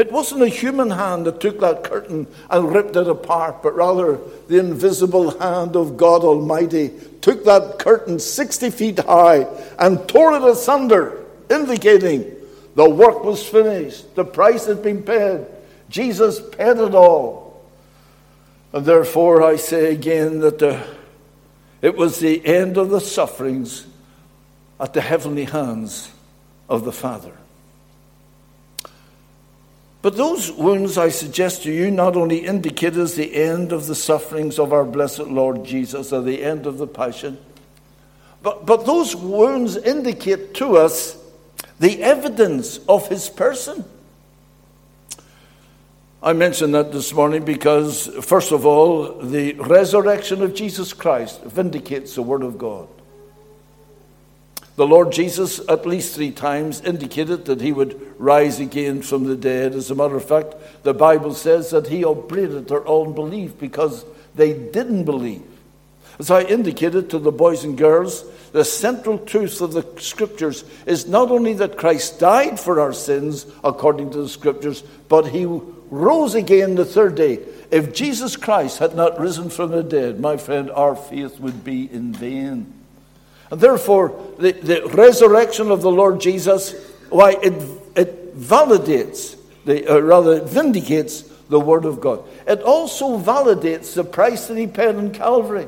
It 0.00 0.10
wasn't 0.10 0.40
a 0.40 0.48
human 0.48 0.88
hand 0.88 1.26
that 1.26 1.42
took 1.42 1.60
that 1.60 1.84
curtain 1.84 2.26
and 2.48 2.74
ripped 2.74 2.96
it 2.96 3.06
apart, 3.06 3.62
but 3.62 3.76
rather 3.76 4.18
the 4.48 4.58
invisible 4.58 5.38
hand 5.38 5.76
of 5.76 5.98
God 5.98 6.24
Almighty 6.24 6.90
took 7.20 7.44
that 7.44 7.78
curtain 7.78 8.18
60 8.18 8.70
feet 8.70 8.98
high 9.00 9.46
and 9.78 10.08
tore 10.08 10.32
it 10.36 10.42
asunder, 10.42 11.22
indicating 11.50 12.34
the 12.76 12.88
work 12.88 13.24
was 13.24 13.46
finished, 13.46 14.14
the 14.14 14.24
price 14.24 14.64
had 14.64 14.82
been 14.82 15.02
paid. 15.02 15.44
Jesus 15.90 16.40
paid 16.40 16.78
it 16.78 16.94
all. 16.94 17.62
And 18.72 18.86
therefore, 18.86 19.42
I 19.42 19.56
say 19.56 19.92
again 19.92 20.40
that 20.40 20.60
the, 20.60 20.82
it 21.82 21.94
was 21.94 22.20
the 22.20 22.42
end 22.46 22.78
of 22.78 22.88
the 22.88 23.02
sufferings 23.02 23.86
at 24.80 24.94
the 24.94 25.02
heavenly 25.02 25.44
hands 25.44 26.10
of 26.70 26.86
the 26.86 26.92
Father. 26.92 27.34
But 30.02 30.16
those 30.16 30.50
wounds, 30.50 30.96
I 30.96 31.10
suggest 31.10 31.62
to 31.64 31.72
you, 31.72 31.90
not 31.90 32.16
only 32.16 32.38
indicate 32.38 32.96
as 32.96 33.14
the 33.14 33.34
end 33.34 33.72
of 33.72 33.86
the 33.86 33.94
sufferings 33.94 34.58
of 34.58 34.72
our 34.72 34.84
blessed 34.84 35.26
Lord 35.26 35.64
Jesus 35.64 36.12
or 36.12 36.22
the 36.22 36.42
end 36.42 36.66
of 36.66 36.78
the 36.78 36.86
passion, 36.86 37.38
but, 38.42 38.64
but 38.64 38.86
those 38.86 39.14
wounds 39.14 39.76
indicate 39.76 40.54
to 40.54 40.78
us 40.78 41.18
the 41.78 42.02
evidence 42.02 42.78
of 42.88 43.08
his 43.08 43.28
person. 43.28 43.84
I 46.22 46.32
mentioned 46.34 46.74
that 46.74 46.92
this 46.92 47.12
morning 47.12 47.44
because, 47.44 48.06
first 48.22 48.52
of 48.52 48.66
all, 48.66 49.20
the 49.20 49.54
resurrection 49.54 50.42
of 50.42 50.54
Jesus 50.54 50.92
Christ 50.92 51.42
vindicates 51.42 52.14
the 52.14 52.22
Word 52.22 52.42
of 52.42 52.58
God. 52.58 52.88
The 54.76 54.86
Lord 54.86 55.12
Jesus, 55.12 55.60
at 55.68 55.86
least 55.86 56.14
three 56.14 56.30
times, 56.30 56.80
indicated 56.80 57.44
that 57.46 57.60
he 57.60 57.72
would 57.72 58.00
rise 58.18 58.60
again 58.60 59.02
from 59.02 59.24
the 59.24 59.36
dead. 59.36 59.74
As 59.74 59.90
a 59.90 59.94
matter 59.94 60.16
of 60.16 60.24
fact, 60.24 60.54
the 60.84 60.94
Bible 60.94 61.34
says 61.34 61.70
that 61.70 61.88
he 61.88 62.04
upbraided 62.04 62.68
their 62.68 62.86
own 62.86 63.14
belief 63.14 63.58
because 63.58 64.04
they 64.34 64.52
didn't 64.52 65.04
believe. 65.04 65.42
As 66.18 66.30
I 66.30 66.42
indicated 66.42 67.10
to 67.10 67.18
the 67.18 67.32
boys 67.32 67.64
and 67.64 67.76
girls, 67.76 68.24
the 68.52 68.64
central 68.64 69.18
truth 69.18 69.60
of 69.60 69.72
the 69.72 69.86
scriptures 69.98 70.64
is 70.84 71.06
not 71.06 71.30
only 71.30 71.54
that 71.54 71.78
Christ 71.78 72.18
died 72.18 72.60
for 72.60 72.80
our 72.80 72.92
sins 72.92 73.46
according 73.64 74.10
to 74.10 74.22
the 74.22 74.28
scriptures, 74.28 74.82
but 75.08 75.28
he 75.28 75.46
rose 75.46 76.34
again 76.34 76.74
the 76.74 76.84
third 76.84 77.14
day. 77.14 77.40
If 77.70 77.94
Jesus 77.94 78.36
Christ 78.36 78.78
had 78.78 78.94
not 78.94 79.18
risen 79.20 79.50
from 79.50 79.70
the 79.70 79.82
dead, 79.82 80.20
my 80.20 80.36
friend, 80.36 80.70
our 80.70 80.96
faith 80.96 81.38
would 81.40 81.64
be 81.64 81.90
in 81.90 82.12
vain. 82.12 82.79
And 83.50 83.60
therefore, 83.60 84.14
the, 84.38 84.52
the 84.52 84.86
resurrection 84.88 85.70
of 85.70 85.82
the 85.82 85.90
Lord 85.90 86.20
Jesus, 86.20 86.74
why 87.08 87.32
it, 87.32 87.54
it 87.96 88.38
validates, 88.38 89.36
the, 89.64 89.86
uh, 89.92 89.98
rather, 89.98 90.34
it 90.34 90.44
vindicates 90.44 91.22
the 91.48 91.60
Word 91.60 91.84
of 91.84 92.00
God. 92.00 92.22
It 92.46 92.62
also 92.62 93.18
validates 93.18 93.94
the 93.94 94.04
price 94.04 94.46
that 94.46 94.56
He 94.56 94.66
paid 94.66 94.94
on 94.94 95.12
Calvary. 95.12 95.66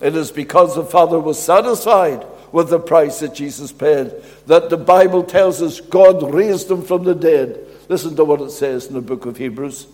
It 0.00 0.14
is 0.14 0.30
because 0.30 0.76
the 0.76 0.84
Father 0.84 1.18
was 1.18 1.42
satisfied 1.42 2.24
with 2.52 2.70
the 2.70 2.78
price 2.78 3.20
that 3.20 3.34
Jesus 3.34 3.72
paid 3.72 4.12
that 4.46 4.70
the 4.70 4.76
Bible 4.76 5.22
tells 5.22 5.60
us 5.60 5.80
God 5.80 6.32
raised 6.32 6.70
Him 6.70 6.82
from 6.82 7.04
the 7.04 7.14
dead. 7.14 7.58
Listen 7.88 8.16
to 8.16 8.24
what 8.24 8.40
it 8.40 8.50
says 8.50 8.86
in 8.86 8.94
the 8.94 9.00
book 9.00 9.26
of 9.26 9.36
Hebrews. 9.36 9.86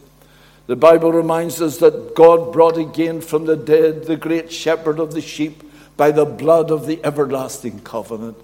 The 0.67 0.77
Bible 0.77 1.13
reminds 1.13 1.61
us 1.61 1.79
that 1.79 2.15
God 2.15 2.53
brought 2.53 2.79
again 2.79 3.21
from 3.21 3.45
the 3.45 3.57
dead 3.57 4.05
the 4.05 4.17
great 4.17 4.53
shepherd 4.53 4.99
of 4.99 5.13
the 5.13 5.21
sheep 5.21 5.64
by 5.97 6.11
the 6.11 6.25
blood 6.25 6.71
of 6.71 6.87
the 6.87 7.05
everlasting 7.05 7.81
covenant. 7.81 8.37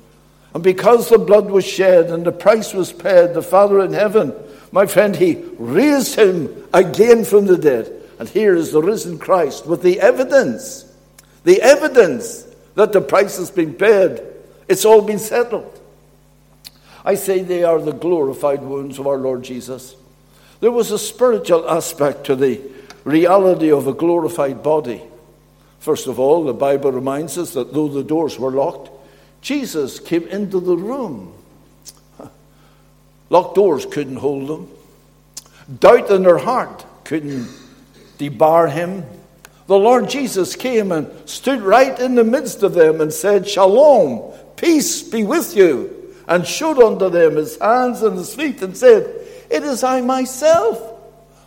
And 0.55 0.63
because 0.63 1.09
the 1.09 1.19
blood 1.19 1.51
was 1.51 1.65
shed 1.65 2.07
and 2.11 2.25
the 2.25 2.33
price 2.33 2.75
was 2.75 2.93
paid, 2.93 3.35
the 3.35 3.43
Father 3.43 3.81
in 3.81 3.93
heaven, 3.93 4.35
my 4.73 4.87
friend, 4.87 5.15
He 5.15 5.35
raised 5.59 6.17
him 6.17 6.65
again 6.73 7.25
from 7.25 7.47
the 7.47 7.59
dead. 7.59 7.93
And 8.19 8.29
here 8.29 8.55
is 8.55 8.73
the 8.73 8.83
risen 8.83 9.19
Christ 9.19 9.67
with 9.67 9.83
the 9.83 10.01
evidence, 10.01 10.85
the 11.45 11.63
evidence 11.63 12.47
that 12.75 12.93
the 12.93 13.01
price 13.01 13.39
has 13.39 13.51
been 13.51 13.75
paid. 13.75 14.21
It's 14.69 14.85
all 14.85 15.03
been 15.03 15.19
settled. 15.19 15.79
I 17.05 17.15
say 17.15 17.43
they 17.43 17.65
are 17.65 17.81
the 17.81 17.93
glorified 17.93 18.63
wounds 18.63 18.99
of 18.99 19.07
our 19.07 19.17
Lord 19.17 19.43
Jesus. 19.43 19.97
There 20.61 20.71
was 20.71 20.91
a 20.91 20.99
spiritual 20.99 21.69
aspect 21.69 22.25
to 22.27 22.37
the 22.37 22.61
reality 23.05 23.73
of 23.73 23.87
a 23.87 23.95
glorified 23.95 24.63
body. 24.63 25.03
First 25.81 26.07
of 26.07 26.21
all, 26.21 26.45
the 26.45 26.55
Bible 26.55 26.93
reminds 26.93 27.39
us 27.39 27.55
that 27.55 27.73
though 27.73 27.89
the 27.89 28.05
doors 28.05 28.39
were 28.39 28.51
locked, 28.51 28.91
Jesus 29.41 29.99
came 29.99 30.29
into 30.29 30.61
the 30.61 30.77
room. 30.77 31.33
Locked 33.31 33.55
doors 33.55 33.87
couldn't 33.87 34.17
hold 34.17 34.49
them. 34.49 34.69
Doubt 35.81 36.11
in 36.11 36.23
their 36.23 36.39
heart 36.39 36.85
couldn't 37.05 37.49
debar 38.19 38.69
him. 38.69 39.05
The 39.67 39.79
Lord 39.79 40.11
Jesus 40.11 40.55
came 40.55 40.93
and 40.93 41.09
stood 41.29 41.63
right 41.63 41.99
in 41.99 42.15
the 42.15 42.25
midst 42.25 42.63
of 42.63 42.75
them 42.75 43.01
and 43.01 43.13
said, 43.13 43.49
Shalom, 43.49 44.35
peace 44.57 45.03
be 45.03 45.25
with 45.25 45.57
you 45.57 46.01
and 46.31 46.47
showed 46.47 46.79
unto 46.81 47.11
them 47.11 47.37
his 47.37 47.59
hands 47.59 48.03
and 48.03 48.17
his 48.17 48.35
feet, 48.35 48.63
and 48.63 48.77
said, 48.77 49.03
It 49.51 49.65
is 49.65 49.83
I 49.83 50.01
myself. 50.01 50.81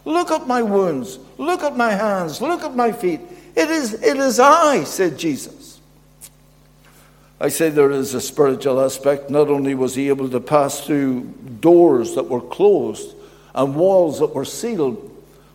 Look 0.03 0.29
at 0.29 0.45
my 0.45 0.61
wounds. 0.61 1.19
Look 1.37 1.63
at 1.63 1.77
my 1.77 1.91
hands. 1.91 2.41
Look 2.41 2.63
at 2.63 2.75
my 2.75 2.91
feet. 2.91 3.21
It 3.55 3.69
is, 3.69 3.93
it 3.93 4.17
is 4.17 4.39
I, 4.39 4.83
said 4.83 5.17
Jesus. 5.17 5.79
I 7.39 7.49
say 7.49 7.69
there 7.69 7.91
is 7.91 8.13
a 8.13 8.21
spiritual 8.21 8.79
aspect. 8.81 9.29
Not 9.29 9.49
only 9.49 9.75
was 9.75 9.95
he 9.95 10.07
able 10.07 10.29
to 10.29 10.39
pass 10.39 10.81
through 10.81 11.23
doors 11.59 12.15
that 12.15 12.29
were 12.29 12.41
closed 12.41 13.13
and 13.53 13.75
walls 13.75 14.19
that 14.19 14.33
were 14.33 14.45
sealed, 14.45 15.09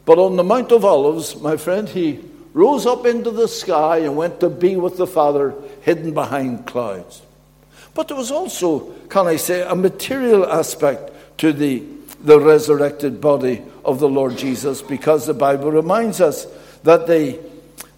but 0.05 0.19
on 0.19 0.37
the 0.37 0.45
Mount 0.45 0.71
of 0.71 0.85
Olives, 0.85 1.41
my 1.41 1.57
friend, 1.57 1.89
he 1.89 2.21
rose 2.53 2.87
up 2.87 3.07
into 3.07 3.31
the 3.31 3.49
sky 3.49 3.99
and 3.99 4.17
went 4.17 4.41
to 4.41 4.49
be 4.49 4.77
with 4.77 4.97
the 4.97 5.07
Father 5.07 5.55
hidden 5.83 6.15
behind 6.15 6.67
clouds. 6.67 7.23
But 7.95 8.09
there 8.09 8.17
was 8.17 8.31
also, 8.31 8.93
can 9.09 9.27
I 9.27 9.37
say, 9.37 9.63
a 9.63 9.75
material 9.75 10.47
aspect 10.47 11.11
to 11.39 11.53
the, 11.53 11.83
the 12.23 12.39
resurrected 12.39 13.21
body 13.21 13.63
of 13.85 13.99
the 13.99 14.09
Lord 14.09 14.37
Jesus 14.37 14.83
because 14.83 15.27
the 15.27 15.35
Bible 15.35 15.73
reminds 15.73 16.21
us 16.21 16.47
that 16.85 17.07
they, 17.07 17.39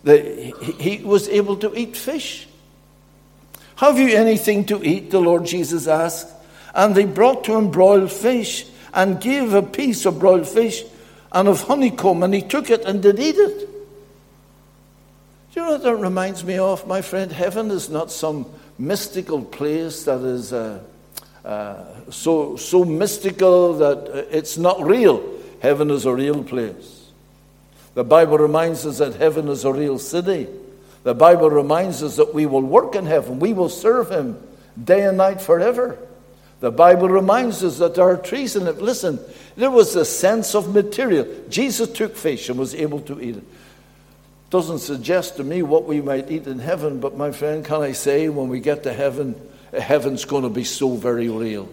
they, 0.05 0.53
he 0.79 0.99
was 1.05 1.29
able 1.29 1.57
to 1.57 1.77
eat 1.79 1.97
fish. 1.97 2.47
Have 3.77 3.99
you 3.99 4.09
anything 4.09 4.67
to 4.67 4.83
eat? 4.85 5.11
The 5.11 5.21
Lord 5.21 5.47
Jesus 5.47 5.87
asked. 5.87 6.29
And 6.75 6.95
they 6.95 7.05
brought 7.05 7.45
to 7.45 7.57
him 7.57 7.71
broiled 7.71 8.13
fish 8.13 8.67
and 8.93 9.21
gave 9.21 9.55
a 9.55 9.63
piece 9.63 10.07
of 10.07 10.19
broiled 10.19 10.49
fish 10.49 10.85
and 11.33 11.49
of 11.49 11.63
honeycomb, 11.63 12.23
and 12.23 12.35
he 12.35 12.43
took 12.43 12.71
it 12.71 12.85
and 12.85 13.03
did 13.03 13.19
eat 13.19 13.37
it. 13.37 13.59
Do 15.53 15.61
you 15.61 15.63
know 15.63 15.73
what 15.73 15.83
that 15.83 15.97
reminds 15.97 16.45
me 16.45 16.59
of, 16.59 16.87
my 16.87 17.03
friend? 17.03 17.31
Heaven 17.31 17.71
is 17.71 17.89
not 17.89 18.11
some 18.11 18.47
mystical 18.79 19.43
place 19.43 20.05
that 20.05 20.21
is 20.21 20.53
uh, 20.53 20.81
uh, 21.45 21.85
so, 22.11 22.57
so 22.57 22.85
mystical 22.85 23.75
that 23.79 24.29
it's 24.31 24.59
not 24.59 24.83
real. 24.83 25.23
Heaven 25.61 25.91
is 25.91 26.05
a 26.05 26.15
real 26.15 26.43
place. 26.45 27.00
The 27.95 28.05
Bible 28.05 28.39
reminds 28.39 28.87
us 28.87 28.99
that 28.99 29.15
heaven 29.15 29.49
is 29.49 29.65
a 29.65 29.73
real 29.73 29.99
city. 29.99 30.47
The 31.03 31.15
Bible 31.15 31.51
reminds 31.51 32.03
us 32.03 32.17
that 32.17 32.35
we 32.35 32.47
will 32.47 32.63
work 32.63 32.95
in 32.95 33.07
heaven, 33.07 33.39
we 33.39 33.53
will 33.53 33.69
serve 33.69 34.11
Him 34.11 34.37
day 34.83 35.07
and 35.07 35.17
night 35.17 35.41
forever. 35.41 35.99
The 36.61 36.71
Bible 36.71 37.09
reminds 37.09 37.65
us 37.65 37.79
that 37.79 37.95
there 37.95 38.05
are 38.05 38.19
trees 38.19 38.55
in 38.55 38.67
it. 38.67 38.83
Listen, 38.83 39.19
there 39.57 39.71
was 39.71 39.97
a 39.97 40.05
sense 40.05 40.55
of 40.55 40.75
material. 40.75 41.27
Jesus 41.49 41.91
took 41.91 42.15
fish 42.15 42.51
and 42.51 42.59
was 42.59 42.75
able 42.75 43.01
to 43.01 43.19
eat 43.19 43.37
it 43.37 43.45
doesn't 44.51 44.81
suggest 44.81 45.37
to 45.37 45.45
me 45.45 45.63
what 45.63 45.85
we 45.85 46.01
might 46.01 46.31
eat 46.31 46.49
in 46.49 46.59
heaven, 46.59 46.99
but 46.99 47.17
my 47.17 47.31
friend, 47.31 47.65
can 47.65 47.83
I 47.83 47.93
say, 47.93 48.29
when 48.29 48.49
we 48.49 48.59
get 48.59 48.83
to 48.83 48.93
heaven, 48.93 49.41
heaven's 49.73 50.25
going 50.25 50.43
to 50.43 50.49
be 50.49 50.65
so 50.65 50.97
very 50.97 51.29
real. 51.29 51.69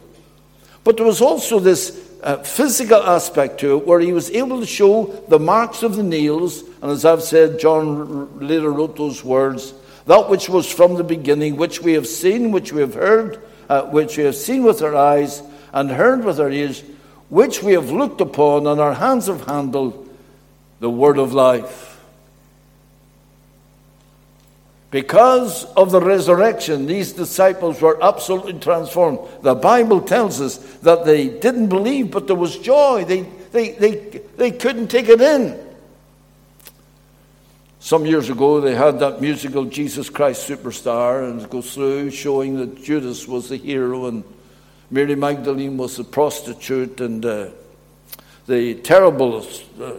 But 0.84 0.98
there 0.98 1.06
was 1.06 1.20
also 1.20 1.60
this 1.60 2.07
uh, 2.24 2.38
physical 2.38 3.02
aspect 3.02 3.60
to 3.60 3.78
it 3.78 3.88
where 3.88 4.00
he 4.00 4.14
was 4.14 4.30
able 4.32 4.60
to 4.60 4.66
show 4.66 5.06
the 5.28 5.40
marks 5.40 5.84
of 5.84 5.96
the 5.96 6.04
nails, 6.04 6.64
and 6.82 6.92
as 6.92 7.06
I've 7.06 7.24
said, 7.24 7.60
John 7.60 8.40
later 8.40 8.72
wrote 8.72 8.96
those 8.98 9.24
words 9.24 9.74
that 10.08 10.30
which 10.30 10.48
was 10.48 10.72
from 10.72 10.96
the 10.96 11.04
beginning, 11.04 11.58
which 11.58 11.82
we 11.82 11.94
have 11.94 12.08
seen, 12.08 12.52
which 12.52 12.72
we 12.72 12.80
have 12.80 12.94
heard, 12.94 13.44
uh, 13.68 13.84
which 13.84 14.18
we 14.18 14.24
have 14.24 14.36
seen 14.36 14.64
with 14.64 14.82
our 14.82 14.96
eyes 14.96 15.44
and 15.74 15.92
heard 15.92 16.24
with 16.24 16.40
our 16.40 16.50
ears, 16.50 16.82
which 17.30 17.62
we 17.62 17.74
have 17.74 17.92
looked 17.92 18.22
upon, 18.22 18.68
and 18.68 18.80
our 18.80 18.94
hands 18.94 19.28
have 19.28 19.46
handled 19.46 20.10
the 20.80 20.90
word 20.90 21.18
of 21.18 21.34
life. 21.34 21.97
Because 24.90 25.66
of 25.76 25.92
the 25.92 26.00
resurrection, 26.00 26.86
these 26.86 27.12
disciples 27.12 27.82
were 27.82 28.02
absolutely 28.02 28.54
transformed. 28.54 29.20
The 29.42 29.56
Bible 29.56 30.02
tells 30.02 30.40
us 30.40 30.58
that 30.80 31.04
they 31.04 31.28
didn't 31.28 31.68
believe, 31.68 32.12
but 32.12 32.28
there 32.28 32.38
was 32.38 32.58
joy. 32.58 33.04
They, 33.04 33.22
they, 33.52 33.72
they, 33.72 33.96
they 34.38 34.52
couldn't 34.52 34.88
take 34.88 35.10
it 35.10 35.20
in. 35.20 35.60
Some 37.80 38.06
years 38.06 38.30
ago, 38.30 38.62
they 38.62 38.76
had 38.76 39.00
that 39.00 39.22
musical 39.22 39.66
Jesus 39.66 40.10
Christ 40.10 40.50
Superstar, 40.50 41.30
and 41.30 41.50
goes 41.50 41.74
through 41.74 42.12
showing 42.12 42.58
that 42.58 42.84
Judas 42.84 43.28
was 43.28 43.50
the 43.50 43.58
hero 43.58 44.08
and 44.08 44.24
Mary 44.90 45.16
Magdalene 45.16 45.78
was 45.78 45.98
the 45.98 46.04
prostitute, 46.04 47.02
and 47.02 47.26
uh, 47.26 47.50
the 48.46 48.76
terrible 48.76 49.46
uh, 49.82 49.94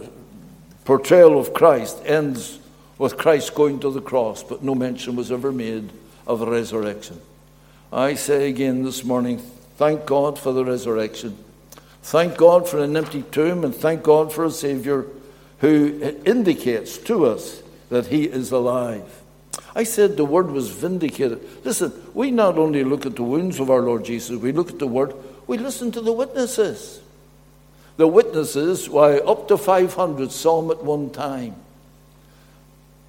portrayal 0.83 1.39
of 1.39 1.53
Christ 1.53 2.01
ends 2.05 2.58
with 2.99 3.17
Christ 3.17 3.55
going 3.55 3.79
to 3.79 3.89
the 3.89 4.01
cross, 4.01 4.43
but 4.43 4.61
no 4.61 4.75
mention 4.75 5.15
was 5.15 5.31
ever 5.31 5.51
made 5.51 5.89
of 6.27 6.41
resurrection. 6.41 7.19
I 7.91 8.13
say 8.13 8.49
again 8.49 8.83
this 8.83 9.03
morning, 9.03 9.39
thank 9.77 10.05
God 10.05 10.37
for 10.37 10.53
the 10.53 10.63
resurrection. 10.63 11.35
Thank 12.03 12.37
God 12.37 12.67
for 12.67 12.77
an 12.83 12.95
empty 12.95 13.23
tomb, 13.23 13.63
and 13.63 13.73
thank 13.73 14.03
God 14.03 14.31
for 14.31 14.45
a 14.45 14.51
Savior 14.51 15.07
who 15.59 16.15
indicates 16.25 16.97
to 16.99 17.25
us 17.25 17.63
that 17.89 18.07
He 18.07 18.25
is 18.25 18.51
alive. 18.51 19.21
I 19.75 19.83
said 19.83 20.17
the 20.17 20.25
word 20.25 20.51
was 20.51 20.69
vindicated. 20.69 21.41
Listen, 21.63 21.93
we 22.13 22.31
not 22.31 22.57
only 22.57 22.83
look 22.83 23.05
at 23.05 23.15
the 23.15 23.23
wounds 23.23 23.59
of 23.59 23.69
our 23.69 23.81
Lord 23.81 24.03
Jesus, 24.05 24.39
we 24.39 24.51
look 24.51 24.69
at 24.69 24.79
the 24.79 24.87
word, 24.87 25.13
we 25.47 25.57
listen 25.57 25.91
to 25.93 26.01
the 26.01 26.13
witnesses. 26.13 26.99
The 27.97 28.07
witnesses, 28.07 28.89
why, 28.89 29.17
up 29.19 29.47
to 29.47 29.57
500 29.57 30.31
saw 30.31 30.61
him 30.61 30.71
at 30.71 30.83
one 30.83 31.09
time. 31.09 31.55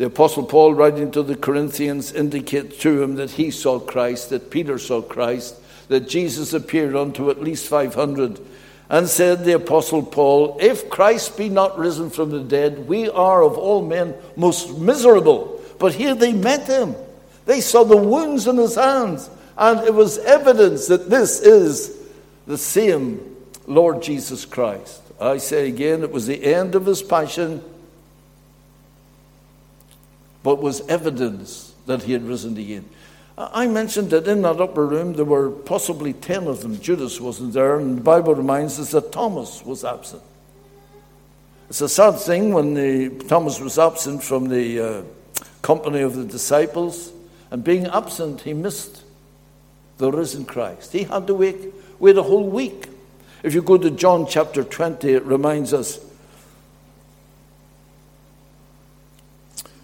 The 0.00 0.06
Apostle 0.06 0.44
Paul, 0.44 0.72
writing 0.72 1.10
to 1.10 1.22
the 1.22 1.36
Corinthians, 1.36 2.10
indicates 2.10 2.78
to 2.78 3.02
him 3.02 3.16
that 3.16 3.32
he 3.32 3.50
saw 3.50 3.78
Christ, 3.78 4.30
that 4.30 4.50
Peter 4.50 4.78
saw 4.78 5.02
Christ, 5.02 5.56
that 5.88 6.08
Jesus 6.08 6.54
appeared 6.54 6.96
unto 6.96 7.28
at 7.28 7.42
least 7.42 7.68
500. 7.68 8.40
And 8.88 9.06
said 9.06 9.44
the 9.44 9.56
Apostle 9.56 10.02
Paul, 10.02 10.56
If 10.58 10.88
Christ 10.88 11.36
be 11.36 11.50
not 11.50 11.78
risen 11.78 12.08
from 12.08 12.30
the 12.30 12.40
dead, 12.40 12.88
we 12.88 13.10
are 13.10 13.42
of 13.42 13.58
all 13.58 13.84
men 13.84 14.14
most 14.36 14.78
miserable. 14.78 15.60
But 15.78 15.92
here 15.92 16.14
they 16.14 16.32
met 16.32 16.66
him. 16.66 16.94
They 17.44 17.60
saw 17.60 17.84
the 17.84 17.98
wounds 17.98 18.46
in 18.46 18.56
his 18.56 18.76
hands, 18.76 19.28
and 19.58 19.80
it 19.80 19.92
was 19.92 20.16
evidence 20.16 20.86
that 20.86 21.10
this 21.10 21.42
is 21.42 21.94
the 22.46 22.56
same 22.56 23.36
Lord 23.66 24.02
Jesus 24.02 24.46
Christ. 24.46 25.02
I 25.20 25.36
say 25.36 25.68
again, 25.68 26.02
it 26.02 26.10
was 26.10 26.26
the 26.26 26.42
end 26.42 26.74
of 26.74 26.86
his 26.86 27.02
passion 27.02 27.62
but 30.42 30.62
was 30.62 30.80
evidence 30.88 31.74
that 31.86 32.02
he 32.02 32.12
had 32.12 32.22
risen 32.22 32.56
again. 32.56 32.88
I 33.36 33.66
mentioned 33.68 34.10
that 34.10 34.28
in 34.28 34.42
that 34.42 34.60
upper 34.60 34.86
room 34.86 35.14
there 35.14 35.24
were 35.24 35.50
possibly 35.50 36.12
10 36.12 36.46
of 36.46 36.60
them. 36.60 36.78
Judas 36.78 37.20
wasn't 37.20 37.54
there, 37.54 37.78
and 37.78 37.98
the 37.98 38.02
Bible 38.02 38.34
reminds 38.34 38.78
us 38.78 38.90
that 38.90 39.12
Thomas 39.12 39.64
was 39.64 39.84
absent. 39.84 40.22
It's 41.70 41.80
a 41.80 41.88
sad 41.88 42.18
thing 42.18 42.52
when 42.52 42.74
the, 42.74 43.08
Thomas 43.28 43.60
was 43.60 43.78
absent 43.78 44.22
from 44.22 44.48
the 44.48 44.80
uh, 44.80 45.02
company 45.62 46.02
of 46.02 46.16
the 46.16 46.24
disciples, 46.24 47.12
and 47.50 47.64
being 47.64 47.86
absent, 47.86 48.42
he 48.42 48.52
missed 48.52 49.04
the 49.98 50.10
risen 50.10 50.44
Christ. 50.44 50.92
He 50.92 51.04
had 51.04 51.26
to 51.28 51.34
wait, 51.34 51.72
wait 51.98 52.16
a 52.16 52.22
whole 52.22 52.48
week. 52.48 52.88
If 53.42 53.54
you 53.54 53.62
go 53.62 53.78
to 53.78 53.90
John 53.90 54.26
chapter 54.26 54.64
20, 54.64 55.08
it 55.12 55.24
reminds 55.24 55.72
us 55.72 55.98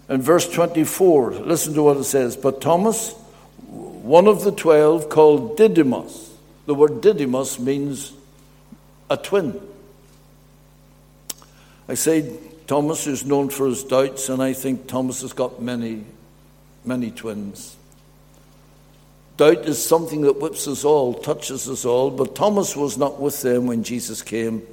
In 0.09 0.21
verse 0.21 0.49
24, 0.49 1.31
listen 1.31 1.73
to 1.73 1.83
what 1.83 1.97
it 1.97 2.05
says. 2.05 2.37
But 2.37 2.61
Thomas, 2.61 3.13
one 3.67 4.27
of 4.27 4.43
the 4.43 4.51
twelve, 4.51 5.09
called 5.09 5.57
Didymus, 5.57 6.31
the 6.65 6.73
word 6.73 7.01
Didymus 7.01 7.59
means 7.59 8.13
a 9.09 9.17
twin. 9.17 9.59
I 11.89 11.95
say 11.95 12.37
Thomas 12.67 13.07
is 13.07 13.25
known 13.25 13.49
for 13.49 13.67
his 13.67 13.83
doubts, 13.83 14.29
and 14.29 14.41
I 14.41 14.53
think 14.53 14.87
Thomas 14.87 15.21
has 15.21 15.33
got 15.33 15.61
many, 15.61 16.03
many 16.85 17.11
twins. 17.11 17.75
Doubt 19.37 19.65
is 19.65 19.83
something 19.83 20.21
that 20.21 20.39
whips 20.41 20.67
us 20.67 20.83
all, 20.83 21.13
touches 21.13 21.69
us 21.69 21.85
all, 21.85 22.11
but 22.11 22.35
Thomas 22.35 22.75
was 22.75 22.97
not 22.97 23.19
with 23.19 23.41
them 23.41 23.67
when 23.67 23.83
Jesus 23.83 24.21
came. 24.21 24.63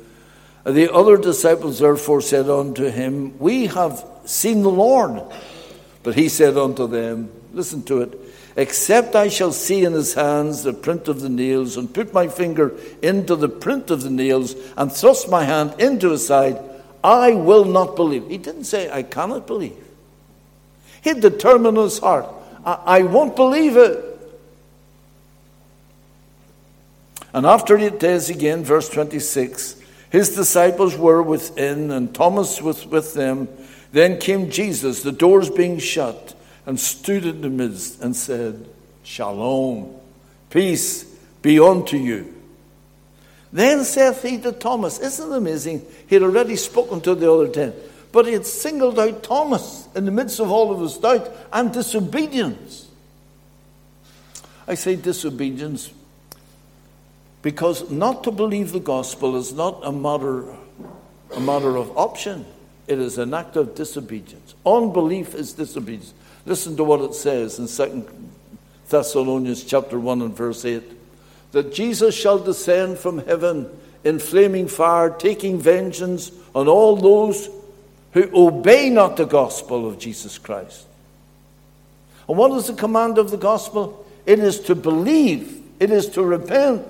The 0.64 0.92
other 0.92 1.18
disciples 1.18 1.78
therefore 1.78 2.22
said 2.22 2.48
unto 2.48 2.88
him, 2.88 3.38
We 3.38 3.66
have 3.66 4.04
seen 4.24 4.62
the 4.62 4.70
Lord. 4.70 5.22
But 6.02 6.14
he 6.14 6.28
said 6.28 6.56
unto 6.56 6.86
them, 6.86 7.30
Listen 7.52 7.82
to 7.84 8.02
it, 8.02 8.18
except 8.56 9.14
I 9.14 9.28
shall 9.28 9.52
see 9.52 9.84
in 9.84 9.92
his 9.92 10.14
hands 10.14 10.62
the 10.62 10.72
print 10.72 11.08
of 11.08 11.20
the 11.20 11.28
nails, 11.28 11.76
and 11.76 11.92
put 11.92 12.12
my 12.12 12.28
finger 12.28 12.76
into 13.00 13.36
the 13.36 13.48
print 13.48 13.90
of 13.90 14.02
the 14.02 14.10
nails, 14.10 14.54
and 14.76 14.92
thrust 14.92 15.30
my 15.30 15.44
hand 15.44 15.74
into 15.78 16.10
his 16.10 16.26
side, 16.26 16.58
I 17.02 17.32
will 17.34 17.64
not 17.64 17.96
believe. 17.96 18.28
He 18.28 18.38
didn't 18.38 18.64
say, 18.64 18.90
I 18.90 19.02
cannot 19.02 19.46
believe. 19.46 19.76
He 21.02 21.14
determined 21.14 21.76
in 21.76 21.84
his 21.84 21.98
heart, 21.98 22.26
I, 22.64 22.80
I 22.86 23.02
won't 23.02 23.36
believe 23.36 23.76
it. 23.76 24.02
And 27.34 27.44
after 27.46 27.76
it 27.76 28.00
says 28.00 28.30
again, 28.30 28.62
verse 28.64 28.88
26, 28.88 29.76
his 30.10 30.36
disciples 30.36 30.96
were 30.96 31.22
within, 31.22 31.90
and 31.90 32.14
Thomas 32.14 32.62
was 32.62 32.86
with 32.86 33.14
them. 33.14 33.48
Then 33.94 34.18
came 34.18 34.50
Jesus, 34.50 35.04
the 35.04 35.12
doors 35.12 35.48
being 35.48 35.78
shut, 35.78 36.34
and 36.66 36.80
stood 36.80 37.24
in 37.24 37.42
the 37.42 37.48
midst 37.48 38.02
and 38.02 38.16
said, 38.16 38.66
Shalom, 39.04 39.94
peace 40.50 41.04
be 41.42 41.60
unto 41.60 41.96
you. 41.96 42.34
Then 43.52 43.84
saith 43.84 44.20
he 44.24 44.38
to 44.38 44.50
Thomas, 44.50 44.98
Isn't 44.98 45.30
it 45.30 45.36
amazing? 45.36 45.86
He 46.08 46.16
had 46.16 46.24
already 46.24 46.56
spoken 46.56 47.02
to 47.02 47.14
the 47.14 47.32
other 47.32 47.46
ten, 47.46 47.72
but 48.10 48.26
he 48.26 48.32
had 48.32 48.46
singled 48.46 48.98
out 48.98 49.22
Thomas 49.22 49.86
in 49.94 50.06
the 50.06 50.10
midst 50.10 50.40
of 50.40 50.50
all 50.50 50.72
of 50.72 50.80
his 50.80 50.98
doubt 50.98 51.30
and 51.52 51.72
disobedience. 51.72 52.88
I 54.66 54.74
say 54.74 54.96
disobedience 54.96 55.92
because 57.42 57.88
not 57.92 58.24
to 58.24 58.32
believe 58.32 58.72
the 58.72 58.80
gospel 58.80 59.36
is 59.36 59.52
not 59.52 59.82
a 59.84 59.92
matter, 59.92 60.52
a 61.36 61.38
matter 61.38 61.76
of 61.76 61.96
option, 61.96 62.44
it 62.86 62.98
is 62.98 63.18
an 63.18 63.32
act 63.34 63.56
of 63.56 63.74
disobedience. 63.74 64.54
Unbelief 64.64 65.34
is 65.34 65.52
disobedience. 65.52 66.12
Listen 66.46 66.76
to 66.76 66.84
what 66.84 67.00
it 67.00 67.14
says 67.14 67.58
in 67.58 67.66
2 67.66 68.06
Thessalonians 68.88 69.64
chapter 69.64 69.98
1 69.98 70.22
and 70.22 70.36
verse 70.36 70.64
8 70.64 70.82
that 71.52 71.72
Jesus 71.72 72.14
shall 72.14 72.38
descend 72.38 72.98
from 72.98 73.18
heaven 73.18 73.70
in 74.02 74.18
flaming 74.18 74.68
fire, 74.68 75.08
taking 75.08 75.58
vengeance 75.58 76.30
on 76.54 76.68
all 76.68 76.96
those 76.96 77.48
who 78.12 78.28
obey 78.34 78.90
not 78.90 79.16
the 79.16 79.24
gospel 79.24 79.88
of 79.88 79.98
Jesus 79.98 80.36
Christ. 80.36 80.86
And 82.28 82.36
what 82.36 82.52
is 82.52 82.66
the 82.66 82.74
command 82.74 83.18
of 83.18 83.30
the 83.30 83.36
gospel? 83.36 84.04
It 84.26 84.38
is 84.38 84.60
to 84.60 84.74
believe, 84.74 85.62
it 85.80 85.90
is 85.90 86.08
to 86.10 86.22
repent. 86.22 86.86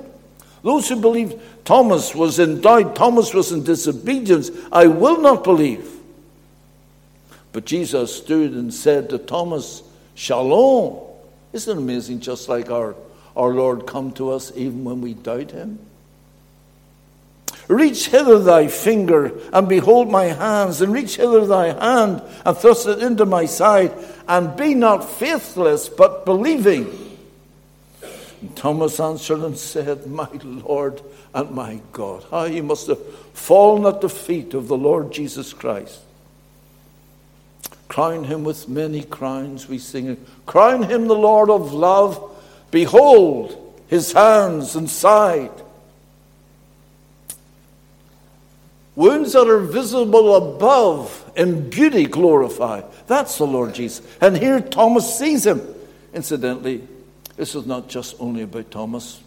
Those 0.64 0.88
who 0.88 0.96
believed 0.96 1.40
Thomas 1.64 2.14
was 2.14 2.38
in 2.38 2.62
doubt, 2.62 2.96
Thomas 2.96 3.32
was 3.32 3.52
in 3.52 3.62
disobedience. 3.62 4.50
I 4.72 4.86
will 4.86 5.20
not 5.20 5.44
believe. 5.44 5.88
But 7.52 7.66
Jesus 7.66 8.16
stood 8.16 8.52
and 8.52 8.74
said 8.74 9.10
to 9.10 9.18
Thomas, 9.18 9.82
Shalom. 10.14 10.98
Isn't 11.52 11.78
it 11.78 11.80
amazing? 11.80 12.20
Just 12.20 12.48
like 12.48 12.70
our 12.70 12.96
our 13.36 13.52
Lord 13.52 13.86
come 13.86 14.12
to 14.12 14.30
us 14.30 14.52
even 14.54 14.84
when 14.84 15.00
we 15.00 15.14
doubt 15.14 15.50
him? 15.50 15.78
Reach 17.68 18.08
hither 18.08 18.38
thy 18.38 18.68
finger 18.68 19.32
and 19.52 19.68
behold 19.68 20.10
my 20.10 20.26
hands, 20.26 20.80
and 20.80 20.92
reach 20.92 21.16
hither 21.16 21.46
thy 21.46 21.72
hand 21.72 22.22
and 22.44 22.56
thrust 22.56 22.86
it 22.86 23.02
into 23.02 23.26
my 23.26 23.46
side, 23.46 23.92
and 24.28 24.56
be 24.56 24.74
not 24.74 25.08
faithless 25.08 25.88
but 25.88 26.24
believing. 26.24 27.03
And 28.44 28.54
Thomas 28.54 29.00
answered 29.00 29.40
and 29.40 29.56
said, 29.56 30.06
My 30.06 30.28
Lord 30.42 31.00
and 31.32 31.50
my 31.52 31.80
God. 31.92 32.26
How 32.30 32.44
he 32.44 32.60
must 32.60 32.88
have 32.88 33.02
fallen 33.32 33.86
at 33.86 34.02
the 34.02 34.10
feet 34.10 34.52
of 34.52 34.68
the 34.68 34.76
Lord 34.76 35.12
Jesus 35.12 35.54
Christ. 35.54 36.00
Crown 37.88 38.24
him 38.24 38.44
with 38.44 38.68
many 38.68 39.02
crowns, 39.02 39.66
we 39.66 39.78
sing. 39.78 40.22
Crown 40.44 40.82
him 40.82 41.08
the 41.08 41.14
Lord 41.14 41.48
of 41.48 41.72
love 41.72 42.32
Behold 42.70 43.82
his 43.86 44.12
hands 44.12 44.76
and 44.76 44.90
side. 44.90 45.62
Wounds 48.94 49.32
that 49.32 49.48
are 49.48 49.60
visible 49.60 50.36
above 50.36 51.32
in 51.34 51.70
beauty 51.70 52.04
glorify. 52.04 52.82
That's 53.06 53.38
the 53.38 53.46
Lord 53.46 53.74
Jesus. 53.74 54.06
And 54.20 54.36
here 54.36 54.60
Thomas 54.60 55.18
sees 55.18 55.46
him. 55.46 55.62
Incidentally, 56.12 56.86
this 57.36 57.54
is 57.54 57.66
not 57.66 57.88
just 57.88 58.16
only 58.20 58.42
about 58.42 58.70
Thomas, 58.70 59.20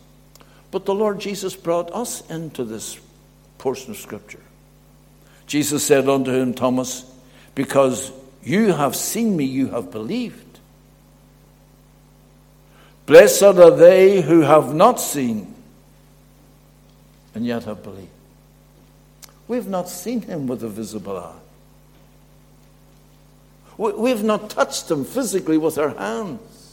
but 0.72 0.86
the 0.86 0.96
Lord 0.96 1.20
Jesus 1.20 1.56
brought 1.56 1.92
us 1.94 2.28
into 2.30 2.64
this 2.64 3.00
portion 3.58 3.92
of 3.92 3.98
Scripture. 3.98 4.42
Jesus 5.46 5.84
said 5.84 6.08
unto 6.10 6.32
him, 6.32 6.54
Thomas, 6.54 7.06
because 7.56 8.12
you 8.44 8.74
have 8.74 8.96
seen 8.96 9.36
me, 9.36 9.46
you 9.46 9.68
have 9.70 9.92
believed. 9.92 10.60
Blessed 13.06 13.44
are 13.44 13.72
they 13.72 14.22
who 14.22 14.42
have 14.42 14.74
not 14.74 15.00
seen 15.00 15.54
and 17.34 17.46
yet 17.46 17.64
have 17.64 17.84
believed. 17.84 18.10
We've 19.48 19.68
not 19.68 19.88
seen 19.88 20.22
him 20.22 20.48
with 20.48 20.64
a 20.64 20.68
visible 20.68 21.18
eye. 21.18 21.40
We've 23.78 24.24
not 24.24 24.50
touched 24.50 24.90
him 24.92 25.06
physically 25.06 25.58
with 25.58 25.78
our 25.78 25.90
hands. 25.90 26.67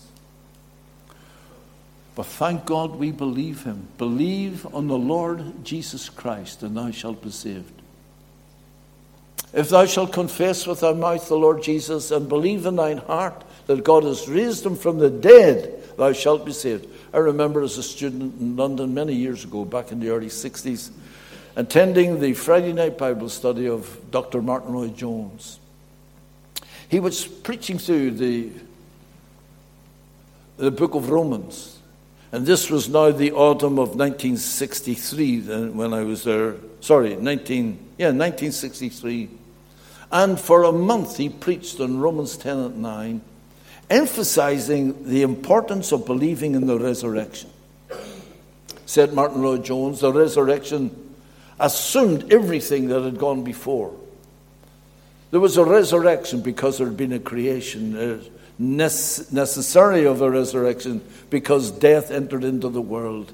But 2.15 2.27
thank 2.27 2.65
God 2.65 2.97
we 2.97 3.11
believe 3.11 3.65
him. 3.65 3.89
Believe 3.99 4.67
on 4.75 4.87
the 4.87 4.99
Lord 4.99 5.65
Jesus 5.65 6.09
Christ, 6.09 6.63
and 6.63 6.77
thou 6.77 6.91
shalt 6.91 7.23
be 7.23 7.31
saved. 7.31 7.73
If 9.53 9.69
thou 9.69 9.87
shalt 9.87 10.13
confess 10.13 10.67
with 10.67 10.81
thy 10.81 10.93
mouth 10.93 11.29
the 11.29 11.37
Lord 11.37 11.63
Jesus 11.63 12.11
and 12.11 12.29
believe 12.29 12.67
in 12.67 12.77
thine 12.77 12.99
heart 12.99 13.45
that 13.67 13.85
God 13.85 14.05
has 14.05 14.29
raised 14.29 14.67
him 14.67 14.77
from 14.77 14.99
the 14.99 15.11
dead, 15.11 15.97
thou 15.97 16.13
shalt 16.13 16.45
be 16.45 16.53
saved. 16.53 16.89
I 17.13 17.19
remember 17.19 17.63
as 17.63 17.79
a 17.79 17.83
student 17.83 18.41
in 18.41 18.57
London 18.57 18.95
many 18.95 19.15
years 19.15 19.45
ago, 19.45 19.65
back 19.65 19.93
in 19.93 20.01
the 20.01 20.09
early 20.09 20.27
60s, 20.27 20.91
attending 21.55 22.21
the 22.21 22.35
Friday 22.35 22.73
night 22.73 22.99
Bible 22.99 23.29
study 23.29 23.69
of 23.69 24.11
Dr. 24.11 24.43
Martyn 24.43 24.75
Lloyd-Jones. 24.75 25.61
He 26.89 26.99
was 26.99 27.25
preaching 27.25 27.79
through 27.79 28.13
the, 28.13 28.51
the 30.57 30.73
book 30.73 30.95
of 30.95 31.11
Romans. 31.11 31.79
And 32.35 32.45
this 32.45 32.69
was 32.69 32.89
now 32.89 33.13
the 33.13 33.31
autumn 33.31 33.79
of 33.79 33.91
1963 33.91 35.39
uh, 35.39 35.61
when 35.67 35.95
I 35.95 36.03
was 36.03 36.25
there. 36.25 36.57
Sorry, 36.81 37.15
19, 37.15 37.79
yeah, 37.97 38.07
1963. 38.07 39.31
And 40.11 40.41
for 40.41 40.65
a 40.65 40.73
month 40.73 41.17
he 41.19 41.29
preached 41.29 41.79
on 41.79 42.01
Romans 42.01 42.37
10 42.37 42.59
and 42.59 42.83
9 42.83 43.21
emphasizing 43.89 45.09
the 45.09 45.23
importance 45.23 45.93
of 45.93 46.07
believing 46.07 46.57
in 46.57 46.67
the 46.67 46.77
resurrection. 46.77 47.51
Said 48.85 49.13
Martyn 49.13 49.41
Lloyd-Jones, 49.41 50.01
the 50.01 50.13
resurrection 50.13 51.15
assumed 51.61 52.33
everything 52.33 52.89
that 52.89 53.03
had 53.03 53.17
gone 53.17 53.45
before. 53.45 53.95
There 55.31 55.39
was 55.39 55.57
a 55.57 55.65
resurrection 55.65 56.41
because 56.41 56.79
there 56.79 56.89
had 56.89 56.97
been 56.97 57.13
a 57.13 57.21
creation, 57.21 57.95
necessary 58.59 60.05
of 60.05 60.21
a 60.21 60.31
resurrection 60.31 61.03
because 61.31 61.71
death 61.71 62.11
entered 62.11 62.45
into 62.45 62.69
the 62.69 62.81
world. 62.81 63.33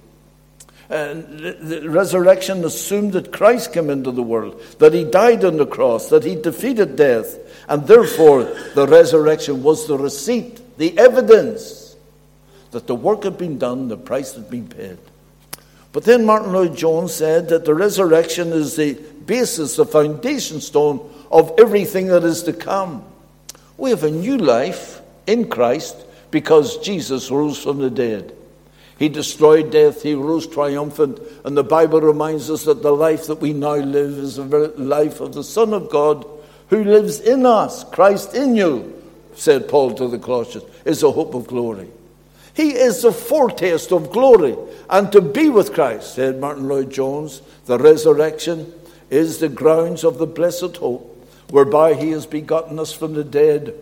And 0.89 1.39
the 1.39 1.89
resurrection 1.89 2.65
assumed 2.65 3.13
that 3.13 3.33
Christ 3.33 3.73
came 3.73 3.91
into 3.91 4.11
the 4.11 4.23
world, 4.23 4.61
that 4.79 4.93
he 4.93 5.05
died 5.05 5.45
on 5.45 5.57
the 5.57 5.67
cross, 5.67 6.09
that 6.09 6.25
he 6.25 6.35
defeated 6.35 6.97
death, 6.97 7.39
and 7.69 7.87
therefore 7.87 8.45
the 8.75 8.89
resurrection 8.89 9.63
was 9.63 9.87
the 9.87 9.97
receipt, 9.97 10.79
the 10.79 10.99
evidence 10.99 11.95
that 12.73 12.89
the 12.89 12.95
work 12.95 13.23
had 13.23 13.39
been 13.39 13.59
done, 13.59 13.89
the 13.89 13.97
price 13.97 14.35
had 14.35 14.51
been 14.51 14.67
paid. 14.67 14.99
But 15.93 16.05
then 16.05 16.25
Martyn 16.25 16.53
Lloyd-Jones 16.53 17.13
said 17.13 17.49
that 17.49 17.65
the 17.65 17.75
resurrection 17.75 18.53
is 18.53 18.77
the 18.77 18.95
basis, 19.27 19.77
the 19.77 19.85
foundation 19.85 20.61
stone 20.61 21.09
of 21.31 21.53
everything 21.59 22.07
that 22.07 22.25
is 22.25 22.43
to 22.45 22.53
come. 22.53 23.05
We 23.77 23.91
have 23.91 24.05
a 24.05 24.11
new 24.11 24.39
life 24.39 25.00
in 25.31 25.49
Christ 25.49 25.97
because 26.31 26.79
Jesus 26.79 27.31
rose 27.31 27.63
from 27.63 27.79
the 27.79 27.91
dead. 27.91 28.37
He 28.99 29.09
destroyed 29.09 29.71
death, 29.73 30.03
he 30.03 30.15
rose 30.15 30.47
triumphant, 30.47 31.21
and 31.45 31.57
the 31.57 31.65
Bible 31.65 32.03
reminds 32.03 32.51
us 32.51 32.65
that 32.65 32.83
the 32.83 32.93
life 32.93 33.29
that 33.29 33.41
we 33.41 33.55
now 33.55 33.77
live 33.77 34.19
is 34.19 34.37
the 34.37 34.75
life 34.77 35.21
of 35.21 35.33
the 35.33 35.45
Son 35.45 35.73
of 35.73 35.89
God 35.89 36.27
who 36.69 36.85
lives 36.85 37.19
in 37.21 37.47
us. 37.47 37.83
Christ 37.85 38.35
in 38.35 38.55
you, 38.55 39.03
said 39.35 39.69
Paul 39.69 39.95
to 39.95 40.07
the 40.07 40.19
Colossians, 40.19 40.67
is 40.85 41.03
a 41.03 41.11
hope 41.11 41.35
of 41.35 41.47
glory. 41.47 41.89
He 42.53 42.75
is 42.75 43.01
the 43.01 43.13
foretaste 43.13 43.91
of 43.91 44.11
glory. 44.11 44.57
And 44.91 45.11
to 45.13 45.23
be 45.23 45.49
with 45.49 45.73
Christ, 45.73 46.15
said 46.17 46.39
Martyn 46.39 46.69
Lloyd-Jones, 46.69 47.41
the 47.65 47.79
resurrection 47.79 48.71
is 49.09 49.39
the 49.39 49.49
grounds 49.49 50.05
of 50.05 50.19
the 50.19 50.27
blessed 50.27 50.77
hope, 50.77 51.07
whereby 51.49 51.95
he 51.95 52.11
has 52.11 52.27
begotten 52.27 52.79
us 52.79 52.93
from 52.93 53.15
the 53.15 53.25
dead 53.25 53.75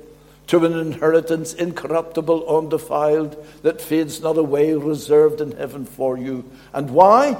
to 0.49 0.65
an 0.65 0.73
inheritance 0.73 1.55
incorruptible, 1.55 2.47
undefiled, 2.49 3.43
that 3.63 3.81
fades 3.81 4.21
not 4.21 4.37
away, 4.37 4.75
reserved 4.75 5.41
in 5.41 5.53
heaven 5.53 5.87
for 5.87 6.19
you. 6.19 6.45
And 6.75 6.91
why? 6.91 7.37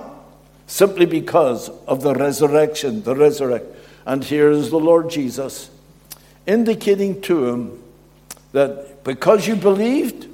simply 0.69 1.07
because 1.07 1.71
of 1.87 2.03
the 2.03 2.15
resurrection, 2.15 3.03
the 3.03 3.17
resurrect. 3.17 3.67
And 4.07 4.23
here 4.23 4.51
is 4.51 4.71
the 4.71 4.79
Lord 4.79 5.11
Jesus 5.11 5.71
indicating 6.47 7.21
to 7.23 7.47
him 7.47 7.83
that 8.53 9.03
because 9.03 9.49
you 9.49 9.57
believed, 9.57 10.29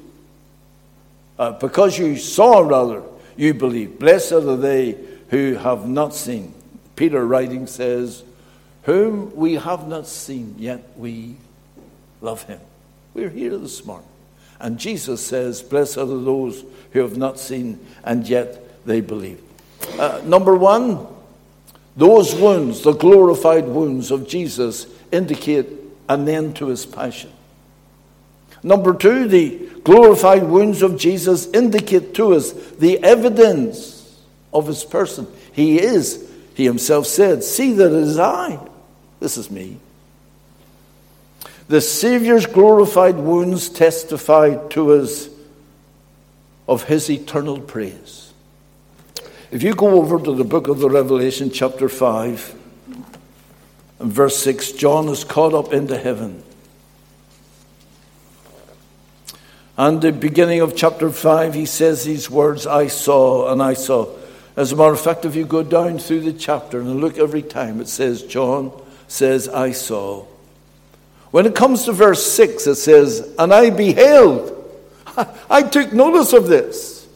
uh, 1.38 1.52
because 1.52 1.98
you 1.98 2.16
saw, 2.16 2.60
rather, 2.60 3.02
you 3.36 3.54
believe. 3.54 3.98
Blessed 3.98 4.32
are 4.32 4.56
they 4.56 4.98
who 5.30 5.54
have 5.54 5.88
not 5.88 6.14
seen. 6.14 6.52
Peter 6.96 7.24
writing 7.24 7.66
says, 7.66 8.22
Whom 8.82 9.34
we 9.34 9.54
have 9.54 9.88
not 9.88 10.06
seen, 10.06 10.56
yet 10.58 10.84
we 10.96 11.36
love 12.24 12.42
him. 12.44 12.60
We're 13.12 13.30
here 13.30 13.56
this 13.58 13.84
morning. 13.84 14.08
And 14.58 14.78
Jesus 14.78 15.24
says, 15.24 15.62
Blessed 15.62 15.98
are 15.98 16.06
those 16.06 16.64
who 16.92 17.00
have 17.00 17.16
not 17.16 17.38
seen, 17.38 17.84
and 18.02 18.26
yet 18.28 18.86
they 18.86 19.00
believe. 19.00 19.40
Uh, 19.98 20.22
number 20.24 20.56
one, 20.56 21.06
those 21.96 22.34
wounds, 22.34 22.82
the 22.82 22.92
glorified 22.92 23.66
wounds 23.66 24.10
of 24.10 24.26
Jesus, 24.26 24.86
indicate 25.12 25.68
an 26.08 26.28
end 26.28 26.56
to 26.56 26.68
his 26.68 26.86
passion. 26.86 27.30
Number 28.62 28.94
two, 28.94 29.28
the 29.28 29.68
glorified 29.84 30.44
wounds 30.44 30.80
of 30.80 30.96
Jesus 30.96 31.46
indicate 31.48 32.14
to 32.14 32.34
us 32.34 32.52
the 32.52 33.02
evidence 33.04 34.18
of 34.52 34.66
his 34.66 34.82
person. 34.82 35.26
He 35.52 35.78
is, 35.78 36.26
he 36.54 36.64
himself 36.64 37.06
said, 37.06 37.44
See 37.44 37.74
that 37.74 37.92
it 37.92 37.92
is 37.92 38.18
I. 38.18 38.58
This 39.20 39.36
is 39.36 39.50
me. 39.50 39.78
The 41.68 41.80
Savior's 41.80 42.46
glorified 42.46 43.16
wounds 43.16 43.68
testify 43.70 44.56
to 44.68 44.92
us 44.92 45.28
of 46.68 46.84
his 46.84 47.10
eternal 47.10 47.60
praise. 47.60 48.32
If 49.50 49.62
you 49.62 49.74
go 49.74 49.92
over 49.92 50.18
to 50.18 50.34
the 50.34 50.44
book 50.44 50.68
of 50.68 50.78
the 50.78 50.90
Revelation, 50.90 51.50
chapter 51.50 51.88
5, 51.88 52.54
and 54.00 54.12
verse 54.12 54.36
6, 54.38 54.72
John 54.72 55.08
is 55.08 55.24
caught 55.24 55.54
up 55.54 55.72
into 55.72 55.96
heaven. 55.96 56.42
And 59.76 60.02
the 60.02 60.12
beginning 60.12 60.60
of 60.60 60.76
chapter 60.76 61.10
5, 61.10 61.54
he 61.54 61.66
says 61.66 62.04
these 62.04 62.28
words 62.28 62.66
I 62.66 62.88
saw 62.88 63.50
and 63.50 63.62
I 63.62 63.74
saw. 63.74 64.14
As 64.56 64.70
a 64.70 64.76
matter 64.76 64.92
of 64.92 65.00
fact, 65.00 65.24
if 65.24 65.34
you 65.34 65.46
go 65.46 65.62
down 65.62 65.98
through 65.98 66.20
the 66.20 66.32
chapter 66.32 66.80
and 66.80 67.00
look 67.00 67.18
every 67.18 67.42
time, 67.42 67.80
it 67.80 67.88
says, 67.88 68.22
John 68.22 68.70
says, 69.08 69.48
I 69.48 69.72
saw. 69.72 70.26
When 71.34 71.46
it 71.46 71.56
comes 71.56 71.84
to 71.86 71.92
verse 71.92 72.24
6, 72.32 72.68
it 72.68 72.76
says, 72.76 73.34
And 73.40 73.52
I 73.52 73.70
beheld. 73.70 74.52
I 75.50 75.64
took 75.64 75.92
notice 75.92 76.32
of 76.32 76.46
this. 76.46 77.08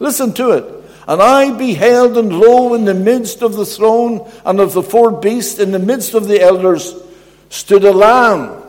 Listen 0.00 0.32
to 0.34 0.50
it. 0.50 0.64
And 1.06 1.22
I 1.22 1.56
beheld, 1.56 2.18
and 2.18 2.32
lo, 2.32 2.74
in 2.74 2.84
the 2.84 2.94
midst 2.94 3.42
of 3.42 3.54
the 3.54 3.64
throne 3.64 4.28
and 4.44 4.58
of 4.58 4.72
the 4.72 4.82
four 4.82 5.12
beasts, 5.12 5.60
in 5.60 5.70
the 5.70 5.78
midst 5.78 6.14
of 6.14 6.26
the 6.26 6.40
elders, 6.40 6.94
stood 7.48 7.84
a 7.84 7.92
lamb 7.92 8.60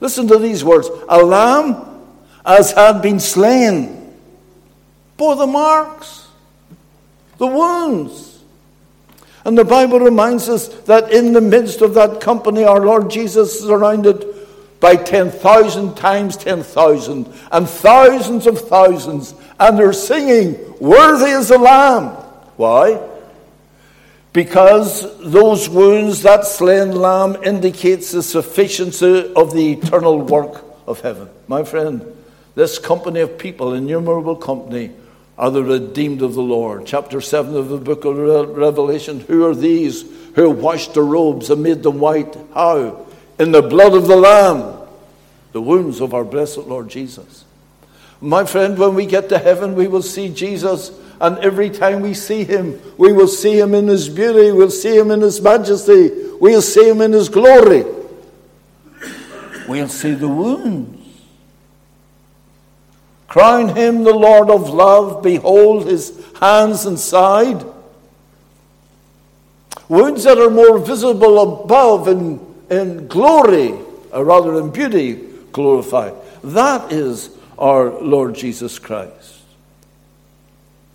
Listen 0.00 0.28
to 0.28 0.38
these 0.38 0.62
words 0.62 0.88
a 1.08 1.18
lamb 1.18 1.76
as 2.44 2.72
had 2.72 3.02
been 3.02 3.18
slain 3.20 4.14
bore 5.16 5.36
the 5.36 5.46
marks, 5.46 6.28
the 7.38 7.46
wounds. 7.46 8.25
And 9.46 9.56
the 9.56 9.64
Bible 9.64 10.00
reminds 10.00 10.48
us 10.50 10.68
that 10.84 11.10
in 11.10 11.32
the 11.32 11.40
midst 11.40 11.80
of 11.80 11.94
that 11.94 12.20
company, 12.20 12.64
our 12.64 12.84
Lord 12.84 13.08
Jesus 13.10 13.54
is 13.54 13.60
surrounded 13.60 14.26
by 14.80 14.96
10,000 14.96 15.96
times 15.96 16.36
10,000 16.36 17.32
and 17.50 17.68
thousands 17.68 18.46
of 18.46 18.60
thousands, 18.60 19.34
and 19.58 19.78
they're 19.78 19.94
singing, 19.94 20.58
Worthy 20.78 21.30
is 21.30 21.48
the 21.48 21.58
Lamb. 21.58 22.08
Why? 22.56 23.00
because 24.36 25.18
those 25.22 25.66
wounds, 25.66 26.20
that 26.20 26.44
slain 26.44 26.92
lamb, 26.92 27.42
indicates 27.42 28.12
the 28.12 28.22
sufficiency 28.22 29.32
of 29.32 29.54
the 29.54 29.72
eternal 29.72 30.20
work 30.20 30.62
of 30.86 31.00
heaven. 31.00 31.26
My 31.48 31.64
friend, 31.64 32.04
this 32.54 32.78
company 32.78 33.20
of 33.20 33.38
people, 33.38 33.72
innumerable 33.72 34.36
company, 34.36 34.90
are 35.38 35.50
the 35.50 35.62
redeemed 35.62 36.22
of 36.22 36.34
the 36.34 36.42
Lord. 36.42 36.86
Chapter 36.86 37.20
7 37.20 37.54
of 37.56 37.68
the 37.68 37.78
book 37.78 38.04
of 38.04 38.16
Revelation 38.16 39.20
Who 39.20 39.44
are 39.44 39.54
these 39.54 40.04
who 40.34 40.50
washed 40.50 40.94
their 40.94 41.02
robes 41.02 41.50
and 41.50 41.62
made 41.62 41.82
them 41.82 41.98
white? 41.98 42.36
How? 42.54 43.06
In 43.38 43.52
the 43.52 43.62
blood 43.62 43.94
of 43.94 44.06
the 44.06 44.16
Lamb, 44.16 44.78
the 45.52 45.60
wounds 45.60 46.00
of 46.00 46.14
our 46.14 46.24
blessed 46.24 46.58
Lord 46.58 46.88
Jesus. 46.88 47.44
My 48.20 48.44
friend, 48.44 48.78
when 48.78 48.94
we 48.94 49.04
get 49.04 49.28
to 49.28 49.38
heaven, 49.38 49.74
we 49.74 49.88
will 49.88 50.02
see 50.02 50.30
Jesus 50.30 50.90
and 51.20 51.38
every 51.38 51.70
time 51.70 52.02
we 52.02 52.14
see 52.14 52.44
him, 52.44 52.80
we 52.98 53.12
will 53.12 53.28
see 53.28 53.58
him 53.58 53.74
in 53.74 53.86
his 53.86 54.08
beauty, 54.08 54.52
we'll 54.52 54.70
see 54.70 54.96
him 54.96 55.10
in 55.10 55.22
his 55.22 55.40
majesty, 55.40 56.10
we'll 56.38 56.62
see 56.62 56.88
him 56.88 57.00
in 57.00 57.12
his 57.12 57.28
glory. 57.28 57.84
We'll 59.66 59.88
see 59.88 60.12
the 60.12 60.28
wounds. 60.28 61.05
Crown 63.36 63.76
him 63.76 64.02
the 64.02 64.14
Lord 64.14 64.48
of 64.48 64.70
love, 64.70 65.22
behold 65.22 65.84
his 65.84 66.18
hands 66.40 66.86
and 66.86 66.98
side. 66.98 67.66
Wounds 69.90 70.24
that 70.24 70.38
are 70.38 70.48
more 70.48 70.78
visible 70.78 71.62
above 71.62 72.08
in, 72.08 72.40
in 72.70 73.06
glory, 73.08 73.74
or 74.10 74.24
rather 74.24 74.58
in 74.58 74.70
beauty, 74.70 75.22
glorified. 75.52 76.14
That 76.44 76.90
is 76.90 77.28
our 77.58 78.00
Lord 78.00 78.36
Jesus 78.36 78.78
Christ. 78.78 79.42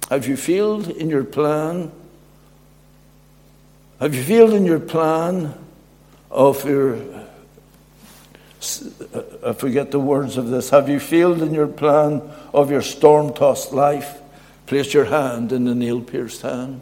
Have 0.10 0.26
you 0.26 0.36
failed 0.36 0.90
in 0.90 1.12
your 1.12 1.24
plan? 1.24 1.92
Have 4.00 4.16
you 4.16 4.24
failed 4.24 4.54
in 4.54 4.66
your 4.66 4.80
plan 4.80 5.54
of 6.32 6.66
your. 6.66 7.21
Uh, 8.62 9.22
I 9.48 9.54
forget 9.54 9.92
the 9.92 10.00
words 10.00 10.38
of 10.38 10.50
this. 10.50 10.70
Have 10.70 10.88
you 10.88 11.00
failed 11.00 11.42
in 11.42 11.54
your 11.54 11.68
plan 11.68 12.22
of 12.54 12.70
your 12.70 12.82
storm 12.82 13.34
tossed 13.34 13.74
life? 13.74 14.20
Place 14.68 14.94
your 14.94 15.06
hand 15.06 15.52
in 15.52 15.66
the 15.66 15.76
nail 15.76 16.00
pierced 16.00 16.44
hand. 16.44 16.82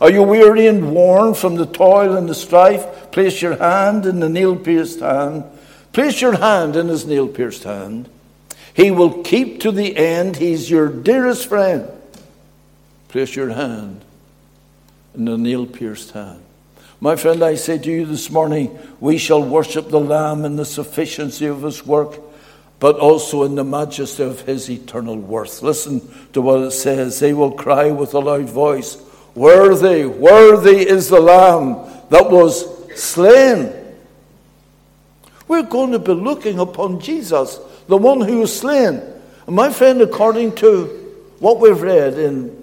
Are 0.00 0.10
you 0.10 0.22
weary 0.22 0.66
and 0.66 0.94
worn 0.94 1.34
from 1.34 1.56
the 1.56 1.66
toil 1.66 2.16
and 2.16 2.28
the 2.28 2.34
strife? 2.34 3.10
Place 3.10 3.42
your 3.42 3.56
hand 3.56 4.06
in 4.06 4.20
the 4.20 4.28
nail 4.28 4.56
pierced 4.56 5.00
hand. 5.00 5.44
Place 5.92 6.20
your 6.20 6.38
hand 6.38 6.76
in 6.76 6.88
his 6.88 7.04
nail 7.04 7.28
pierced 7.28 7.64
hand. 7.64 8.08
He 8.72 8.90
will 8.90 9.22
keep 9.22 9.60
to 9.60 9.72
the 9.72 9.96
end. 9.96 10.36
He's 10.36 10.70
your 10.70 10.88
dearest 10.88 11.48
friend. 11.48 11.90
Place 13.08 13.34
your 13.34 13.50
hand 13.50 14.02
in 15.14 15.24
the 15.24 15.36
nail 15.36 15.66
pierced 15.66 16.12
hand. 16.12 16.42
My 17.02 17.16
friend, 17.16 17.42
I 17.42 17.54
say 17.54 17.78
to 17.78 17.90
you 17.90 18.04
this 18.04 18.30
morning, 18.30 18.78
we 19.00 19.16
shall 19.16 19.42
worship 19.42 19.88
the 19.88 19.98
Lamb 19.98 20.44
in 20.44 20.56
the 20.56 20.66
sufficiency 20.66 21.46
of 21.46 21.62
his 21.62 21.86
work, 21.86 22.20
but 22.78 22.96
also 22.96 23.44
in 23.44 23.54
the 23.54 23.64
majesty 23.64 24.22
of 24.22 24.42
his 24.42 24.68
eternal 24.68 25.16
worth. 25.16 25.62
Listen 25.62 26.02
to 26.34 26.42
what 26.42 26.60
it 26.60 26.72
says. 26.72 27.18
They 27.18 27.32
will 27.32 27.52
cry 27.52 27.90
with 27.90 28.12
a 28.12 28.18
loud 28.18 28.50
voice, 28.50 28.98
Worthy, 29.34 30.04
worthy 30.04 30.86
is 30.86 31.08
the 31.08 31.20
Lamb 31.20 31.76
that 32.10 32.30
was 32.30 32.66
slain. 33.00 33.72
We're 35.48 35.62
going 35.62 35.92
to 35.92 35.98
be 35.98 36.12
looking 36.12 36.58
upon 36.58 37.00
Jesus, 37.00 37.58
the 37.86 37.96
one 37.96 38.20
who 38.20 38.40
was 38.40 38.58
slain. 38.58 39.00
And 39.46 39.56
my 39.56 39.72
friend, 39.72 40.02
according 40.02 40.56
to 40.56 40.84
what 41.38 41.60
we've 41.60 41.80
read 41.80 42.18
in 42.18 42.60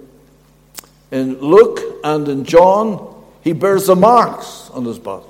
in 1.10 1.40
Luke 1.40 1.80
and 2.04 2.28
in 2.28 2.44
John, 2.44 3.17
he 3.48 3.54
bears 3.54 3.86
the 3.86 3.96
marks 3.96 4.68
on 4.74 4.84
his 4.84 4.98
body. 4.98 5.24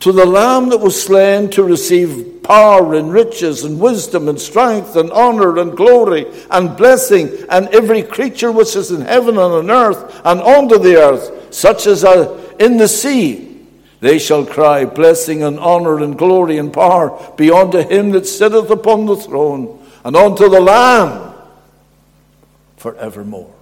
To 0.00 0.12
the 0.12 0.26
Lamb 0.26 0.68
that 0.68 0.76
was 0.76 1.02
slain 1.02 1.48
to 1.52 1.62
receive 1.64 2.42
power 2.42 2.92
and 2.92 3.10
riches 3.10 3.64
and 3.64 3.80
wisdom 3.80 4.28
and 4.28 4.38
strength 4.38 4.94
and 4.94 5.10
honor 5.12 5.56
and 5.56 5.74
glory 5.74 6.26
and 6.50 6.76
blessing 6.76 7.30
and 7.48 7.68
every 7.68 8.02
creature 8.02 8.52
which 8.52 8.76
is 8.76 8.90
in 8.90 9.00
heaven 9.00 9.38
and 9.38 9.38
on 9.38 9.70
earth 9.70 10.20
and 10.26 10.42
under 10.42 10.76
the 10.76 10.96
earth, 10.96 11.54
such 11.54 11.86
as 11.86 12.04
are 12.04 12.36
in 12.58 12.76
the 12.76 12.86
sea, 12.86 13.64
they 14.00 14.18
shall 14.18 14.44
cry, 14.44 14.84
Blessing 14.84 15.42
and 15.42 15.58
honor 15.58 16.00
and 16.00 16.18
glory 16.18 16.58
and 16.58 16.70
power 16.70 17.32
be 17.38 17.50
unto 17.50 17.78
him 17.78 18.10
that 18.10 18.26
sitteth 18.26 18.68
upon 18.68 19.06
the 19.06 19.16
throne 19.16 19.82
and 20.04 20.14
unto 20.14 20.50
the 20.50 20.60
Lamb 20.60 21.32
forevermore. 22.76 23.54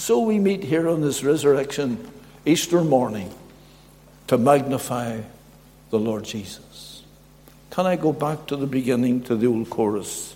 So 0.00 0.20
we 0.20 0.38
meet 0.38 0.64
here 0.64 0.88
on 0.88 1.02
this 1.02 1.22
resurrection 1.22 2.08
Easter 2.46 2.82
morning 2.82 3.30
to 4.28 4.38
magnify 4.38 5.20
the 5.90 5.98
Lord 5.98 6.24
Jesus. 6.24 7.02
Can 7.68 7.84
I 7.84 7.96
go 7.96 8.10
back 8.10 8.46
to 8.46 8.56
the 8.56 8.66
beginning 8.66 9.22
to 9.24 9.36
the 9.36 9.46
old 9.46 9.68
chorus? 9.68 10.34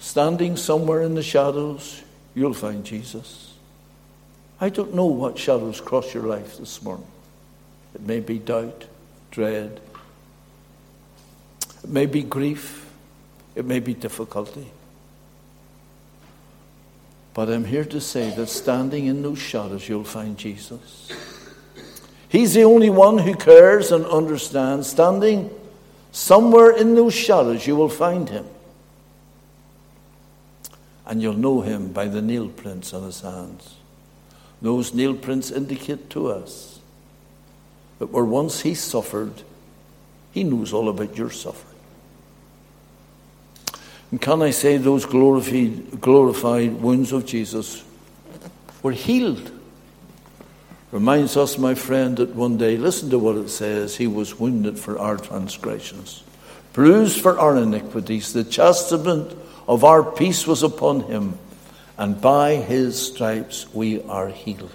Standing 0.00 0.58
somewhere 0.58 1.00
in 1.00 1.14
the 1.14 1.22
shadows, 1.22 2.02
you'll 2.34 2.52
find 2.52 2.84
Jesus. 2.84 3.54
I 4.60 4.68
don't 4.68 4.94
know 4.94 5.06
what 5.06 5.38
shadows 5.38 5.80
cross 5.80 6.12
your 6.12 6.24
life 6.24 6.58
this 6.58 6.82
morning. 6.82 7.06
It 7.94 8.02
may 8.02 8.20
be 8.20 8.38
doubt, 8.38 8.84
dread, 9.30 9.80
it 11.82 11.88
may 11.88 12.04
be 12.04 12.22
grief, 12.22 12.86
it 13.54 13.64
may 13.64 13.80
be 13.80 13.94
difficulty. 13.94 14.66
But 17.36 17.50
I'm 17.50 17.66
here 17.66 17.84
to 17.84 18.00
say 18.00 18.30
that 18.30 18.46
standing 18.46 19.04
in 19.04 19.20
those 19.20 19.38
shadows, 19.38 19.86
you'll 19.86 20.04
find 20.04 20.38
Jesus. 20.38 21.12
He's 22.30 22.54
the 22.54 22.64
only 22.64 22.88
one 22.88 23.18
who 23.18 23.34
cares 23.34 23.92
and 23.92 24.06
understands. 24.06 24.88
Standing 24.88 25.50
somewhere 26.12 26.70
in 26.70 26.94
those 26.94 27.12
shadows, 27.12 27.66
you 27.66 27.76
will 27.76 27.90
find 27.90 28.30
him. 28.30 28.46
And 31.04 31.20
you'll 31.20 31.34
know 31.34 31.60
him 31.60 31.92
by 31.92 32.06
the 32.06 32.22
nail 32.22 32.48
prints 32.48 32.94
on 32.94 33.02
his 33.02 33.20
hands. 33.20 33.74
Those 34.62 34.94
nail 34.94 35.12
prints 35.14 35.50
indicate 35.50 36.08
to 36.10 36.28
us 36.28 36.80
that 37.98 38.06
where 38.06 38.24
once 38.24 38.62
he 38.62 38.74
suffered, 38.74 39.42
he 40.32 40.42
knows 40.42 40.72
all 40.72 40.88
about 40.88 41.18
your 41.18 41.30
suffering. 41.30 41.75
And 44.10 44.20
can 44.20 44.42
I 44.42 44.50
say 44.50 44.76
those 44.76 45.04
glorified, 45.04 46.00
glorified 46.00 46.74
wounds 46.74 47.12
of 47.12 47.26
Jesus 47.26 47.84
were 48.82 48.92
healed? 48.92 49.50
Reminds 50.92 51.36
us, 51.36 51.58
my 51.58 51.74
friend, 51.74 52.16
that 52.18 52.34
one 52.34 52.56
day, 52.56 52.76
listen 52.76 53.10
to 53.10 53.18
what 53.18 53.36
it 53.36 53.48
says, 53.48 53.96
he 53.96 54.06
was 54.06 54.38
wounded 54.38 54.78
for 54.78 54.98
our 54.98 55.16
transgressions, 55.16 56.22
bruised 56.72 57.20
for 57.20 57.38
our 57.38 57.56
iniquities. 57.56 58.32
The 58.32 58.44
chastisement 58.44 59.36
of 59.66 59.82
our 59.82 60.04
peace 60.04 60.46
was 60.46 60.62
upon 60.62 61.00
him, 61.00 61.36
and 61.98 62.20
by 62.20 62.54
his 62.54 63.08
stripes 63.08 63.66
we 63.74 64.00
are 64.02 64.28
healed. 64.28 64.70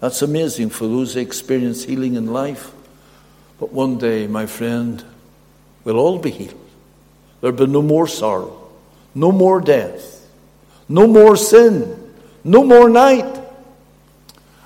That's 0.00 0.20
amazing 0.20 0.70
for 0.70 0.88
those 0.88 1.14
who 1.14 1.20
experience 1.20 1.84
healing 1.84 2.16
in 2.16 2.32
life. 2.32 2.72
But 3.60 3.72
one 3.72 3.98
day, 3.98 4.26
my 4.26 4.46
friend, 4.46 5.04
we'll 5.84 6.00
all 6.00 6.18
be 6.18 6.32
healed. 6.32 6.58
There'll 7.40 7.56
be 7.56 7.66
no 7.66 7.82
more 7.82 8.08
sorrow, 8.08 8.61
no 9.14 9.32
more 9.32 9.60
death, 9.60 10.26
no 10.88 11.06
more 11.06 11.36
sin, 11.36 12.14
no 12.44 12.64
more 12.64 12.88
night. 12.88 13.40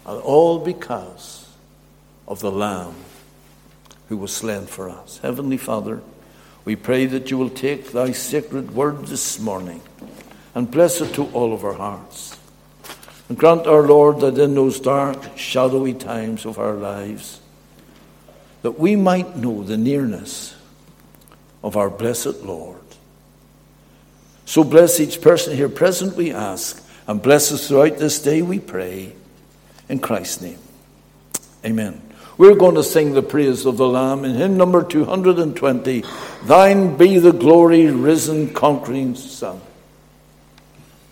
And 0.07 0.21
all 0.23 0.61
because 0.61 1.49
of 2.29 2.41
the 2.41 2.53
Lamb 2.53 2.95
who 4.09 4.17
was 4.17 4.33
slain 4.33 4.67
for 4.67 4.89
us. 4.89 5.19
Heavenly 5.19 5.57
Father, 5.57 6.01
we 6.65 6.77
pray 6.77 7.07
that 7.07 7.31
you 7.31 7.39
will 7.39 7.51
take 7.51 7.93
thy 7.93 8.13
sacred 8.13 8.73
word 8.73 9.07
this 9.07 9.41
morning 9.41 9.81
and 10.55 10.71
bless 10.71 11.01
it 11.01 11.15
to 11.15 11.27
all 11.29 11.53
of 11.53 11.65
our 11.65 11.75
hearts. 11.75 12.39
And 13.29 13.37
grant 13.37 13.67
our 13.67 13.83
Lord 13.83 14.21
that 14.21 14.39
in 14.39 14.55
those 14.55 14.79
dark, 14.79 15.37
shadowy 15.37 15.95
times 15.95 16.47
of 16.47 16.59
our 16.59 16.75
lives, 16.75 17.41
that 18.63 18.79
we 18.79 18.97
might 18.97 19.37
know 19.37 19.65
the 19.65 19.77
nearness 19.77 20.57
of 21.63 21.77
our 21.77 21.91
blessed 21.91 22.43
Lord. 22.43 22.76
So 24.47 24.65
bless 24.65 25.01
each 25.01 25.21
person 25.21 25.55
here 25.57 25.69
present, 25.69 26.17
we 26.17 26.33
ask, 26.33 26.83
and 27.07 27.21
bless 27.21 27.53
us 27.53 27.69
throughout 27.69 27.99
this 27.99 28.21
day, 28.21 28.43
we 28.43 28.59
pray. 28.59 29.13
In 29.89 29.99
Christ's 29.99 30.41
name. 30.41 30.59
Amen. 31.65 32.01
We're 32.39 32.55
going 32.55 32.75
to 32.77 32.83
sing 32.83 33.13
the 33.13 33.23
praise 33.23 33.67
of 33.67 33.77
the 33.77 33.89
Lamb 33.89 34.25
in 34.25 34.35
hymn 34.35 34.57
number 34.57 34.83
220 34.83 36.05
Thine 36.45 36.97
be 36.97 37.19
the 37.19 37.33
glory, 37.33 37.87
risen, 37.87 38.53
conquering 38.53 39.15
Son. 39.15 39.61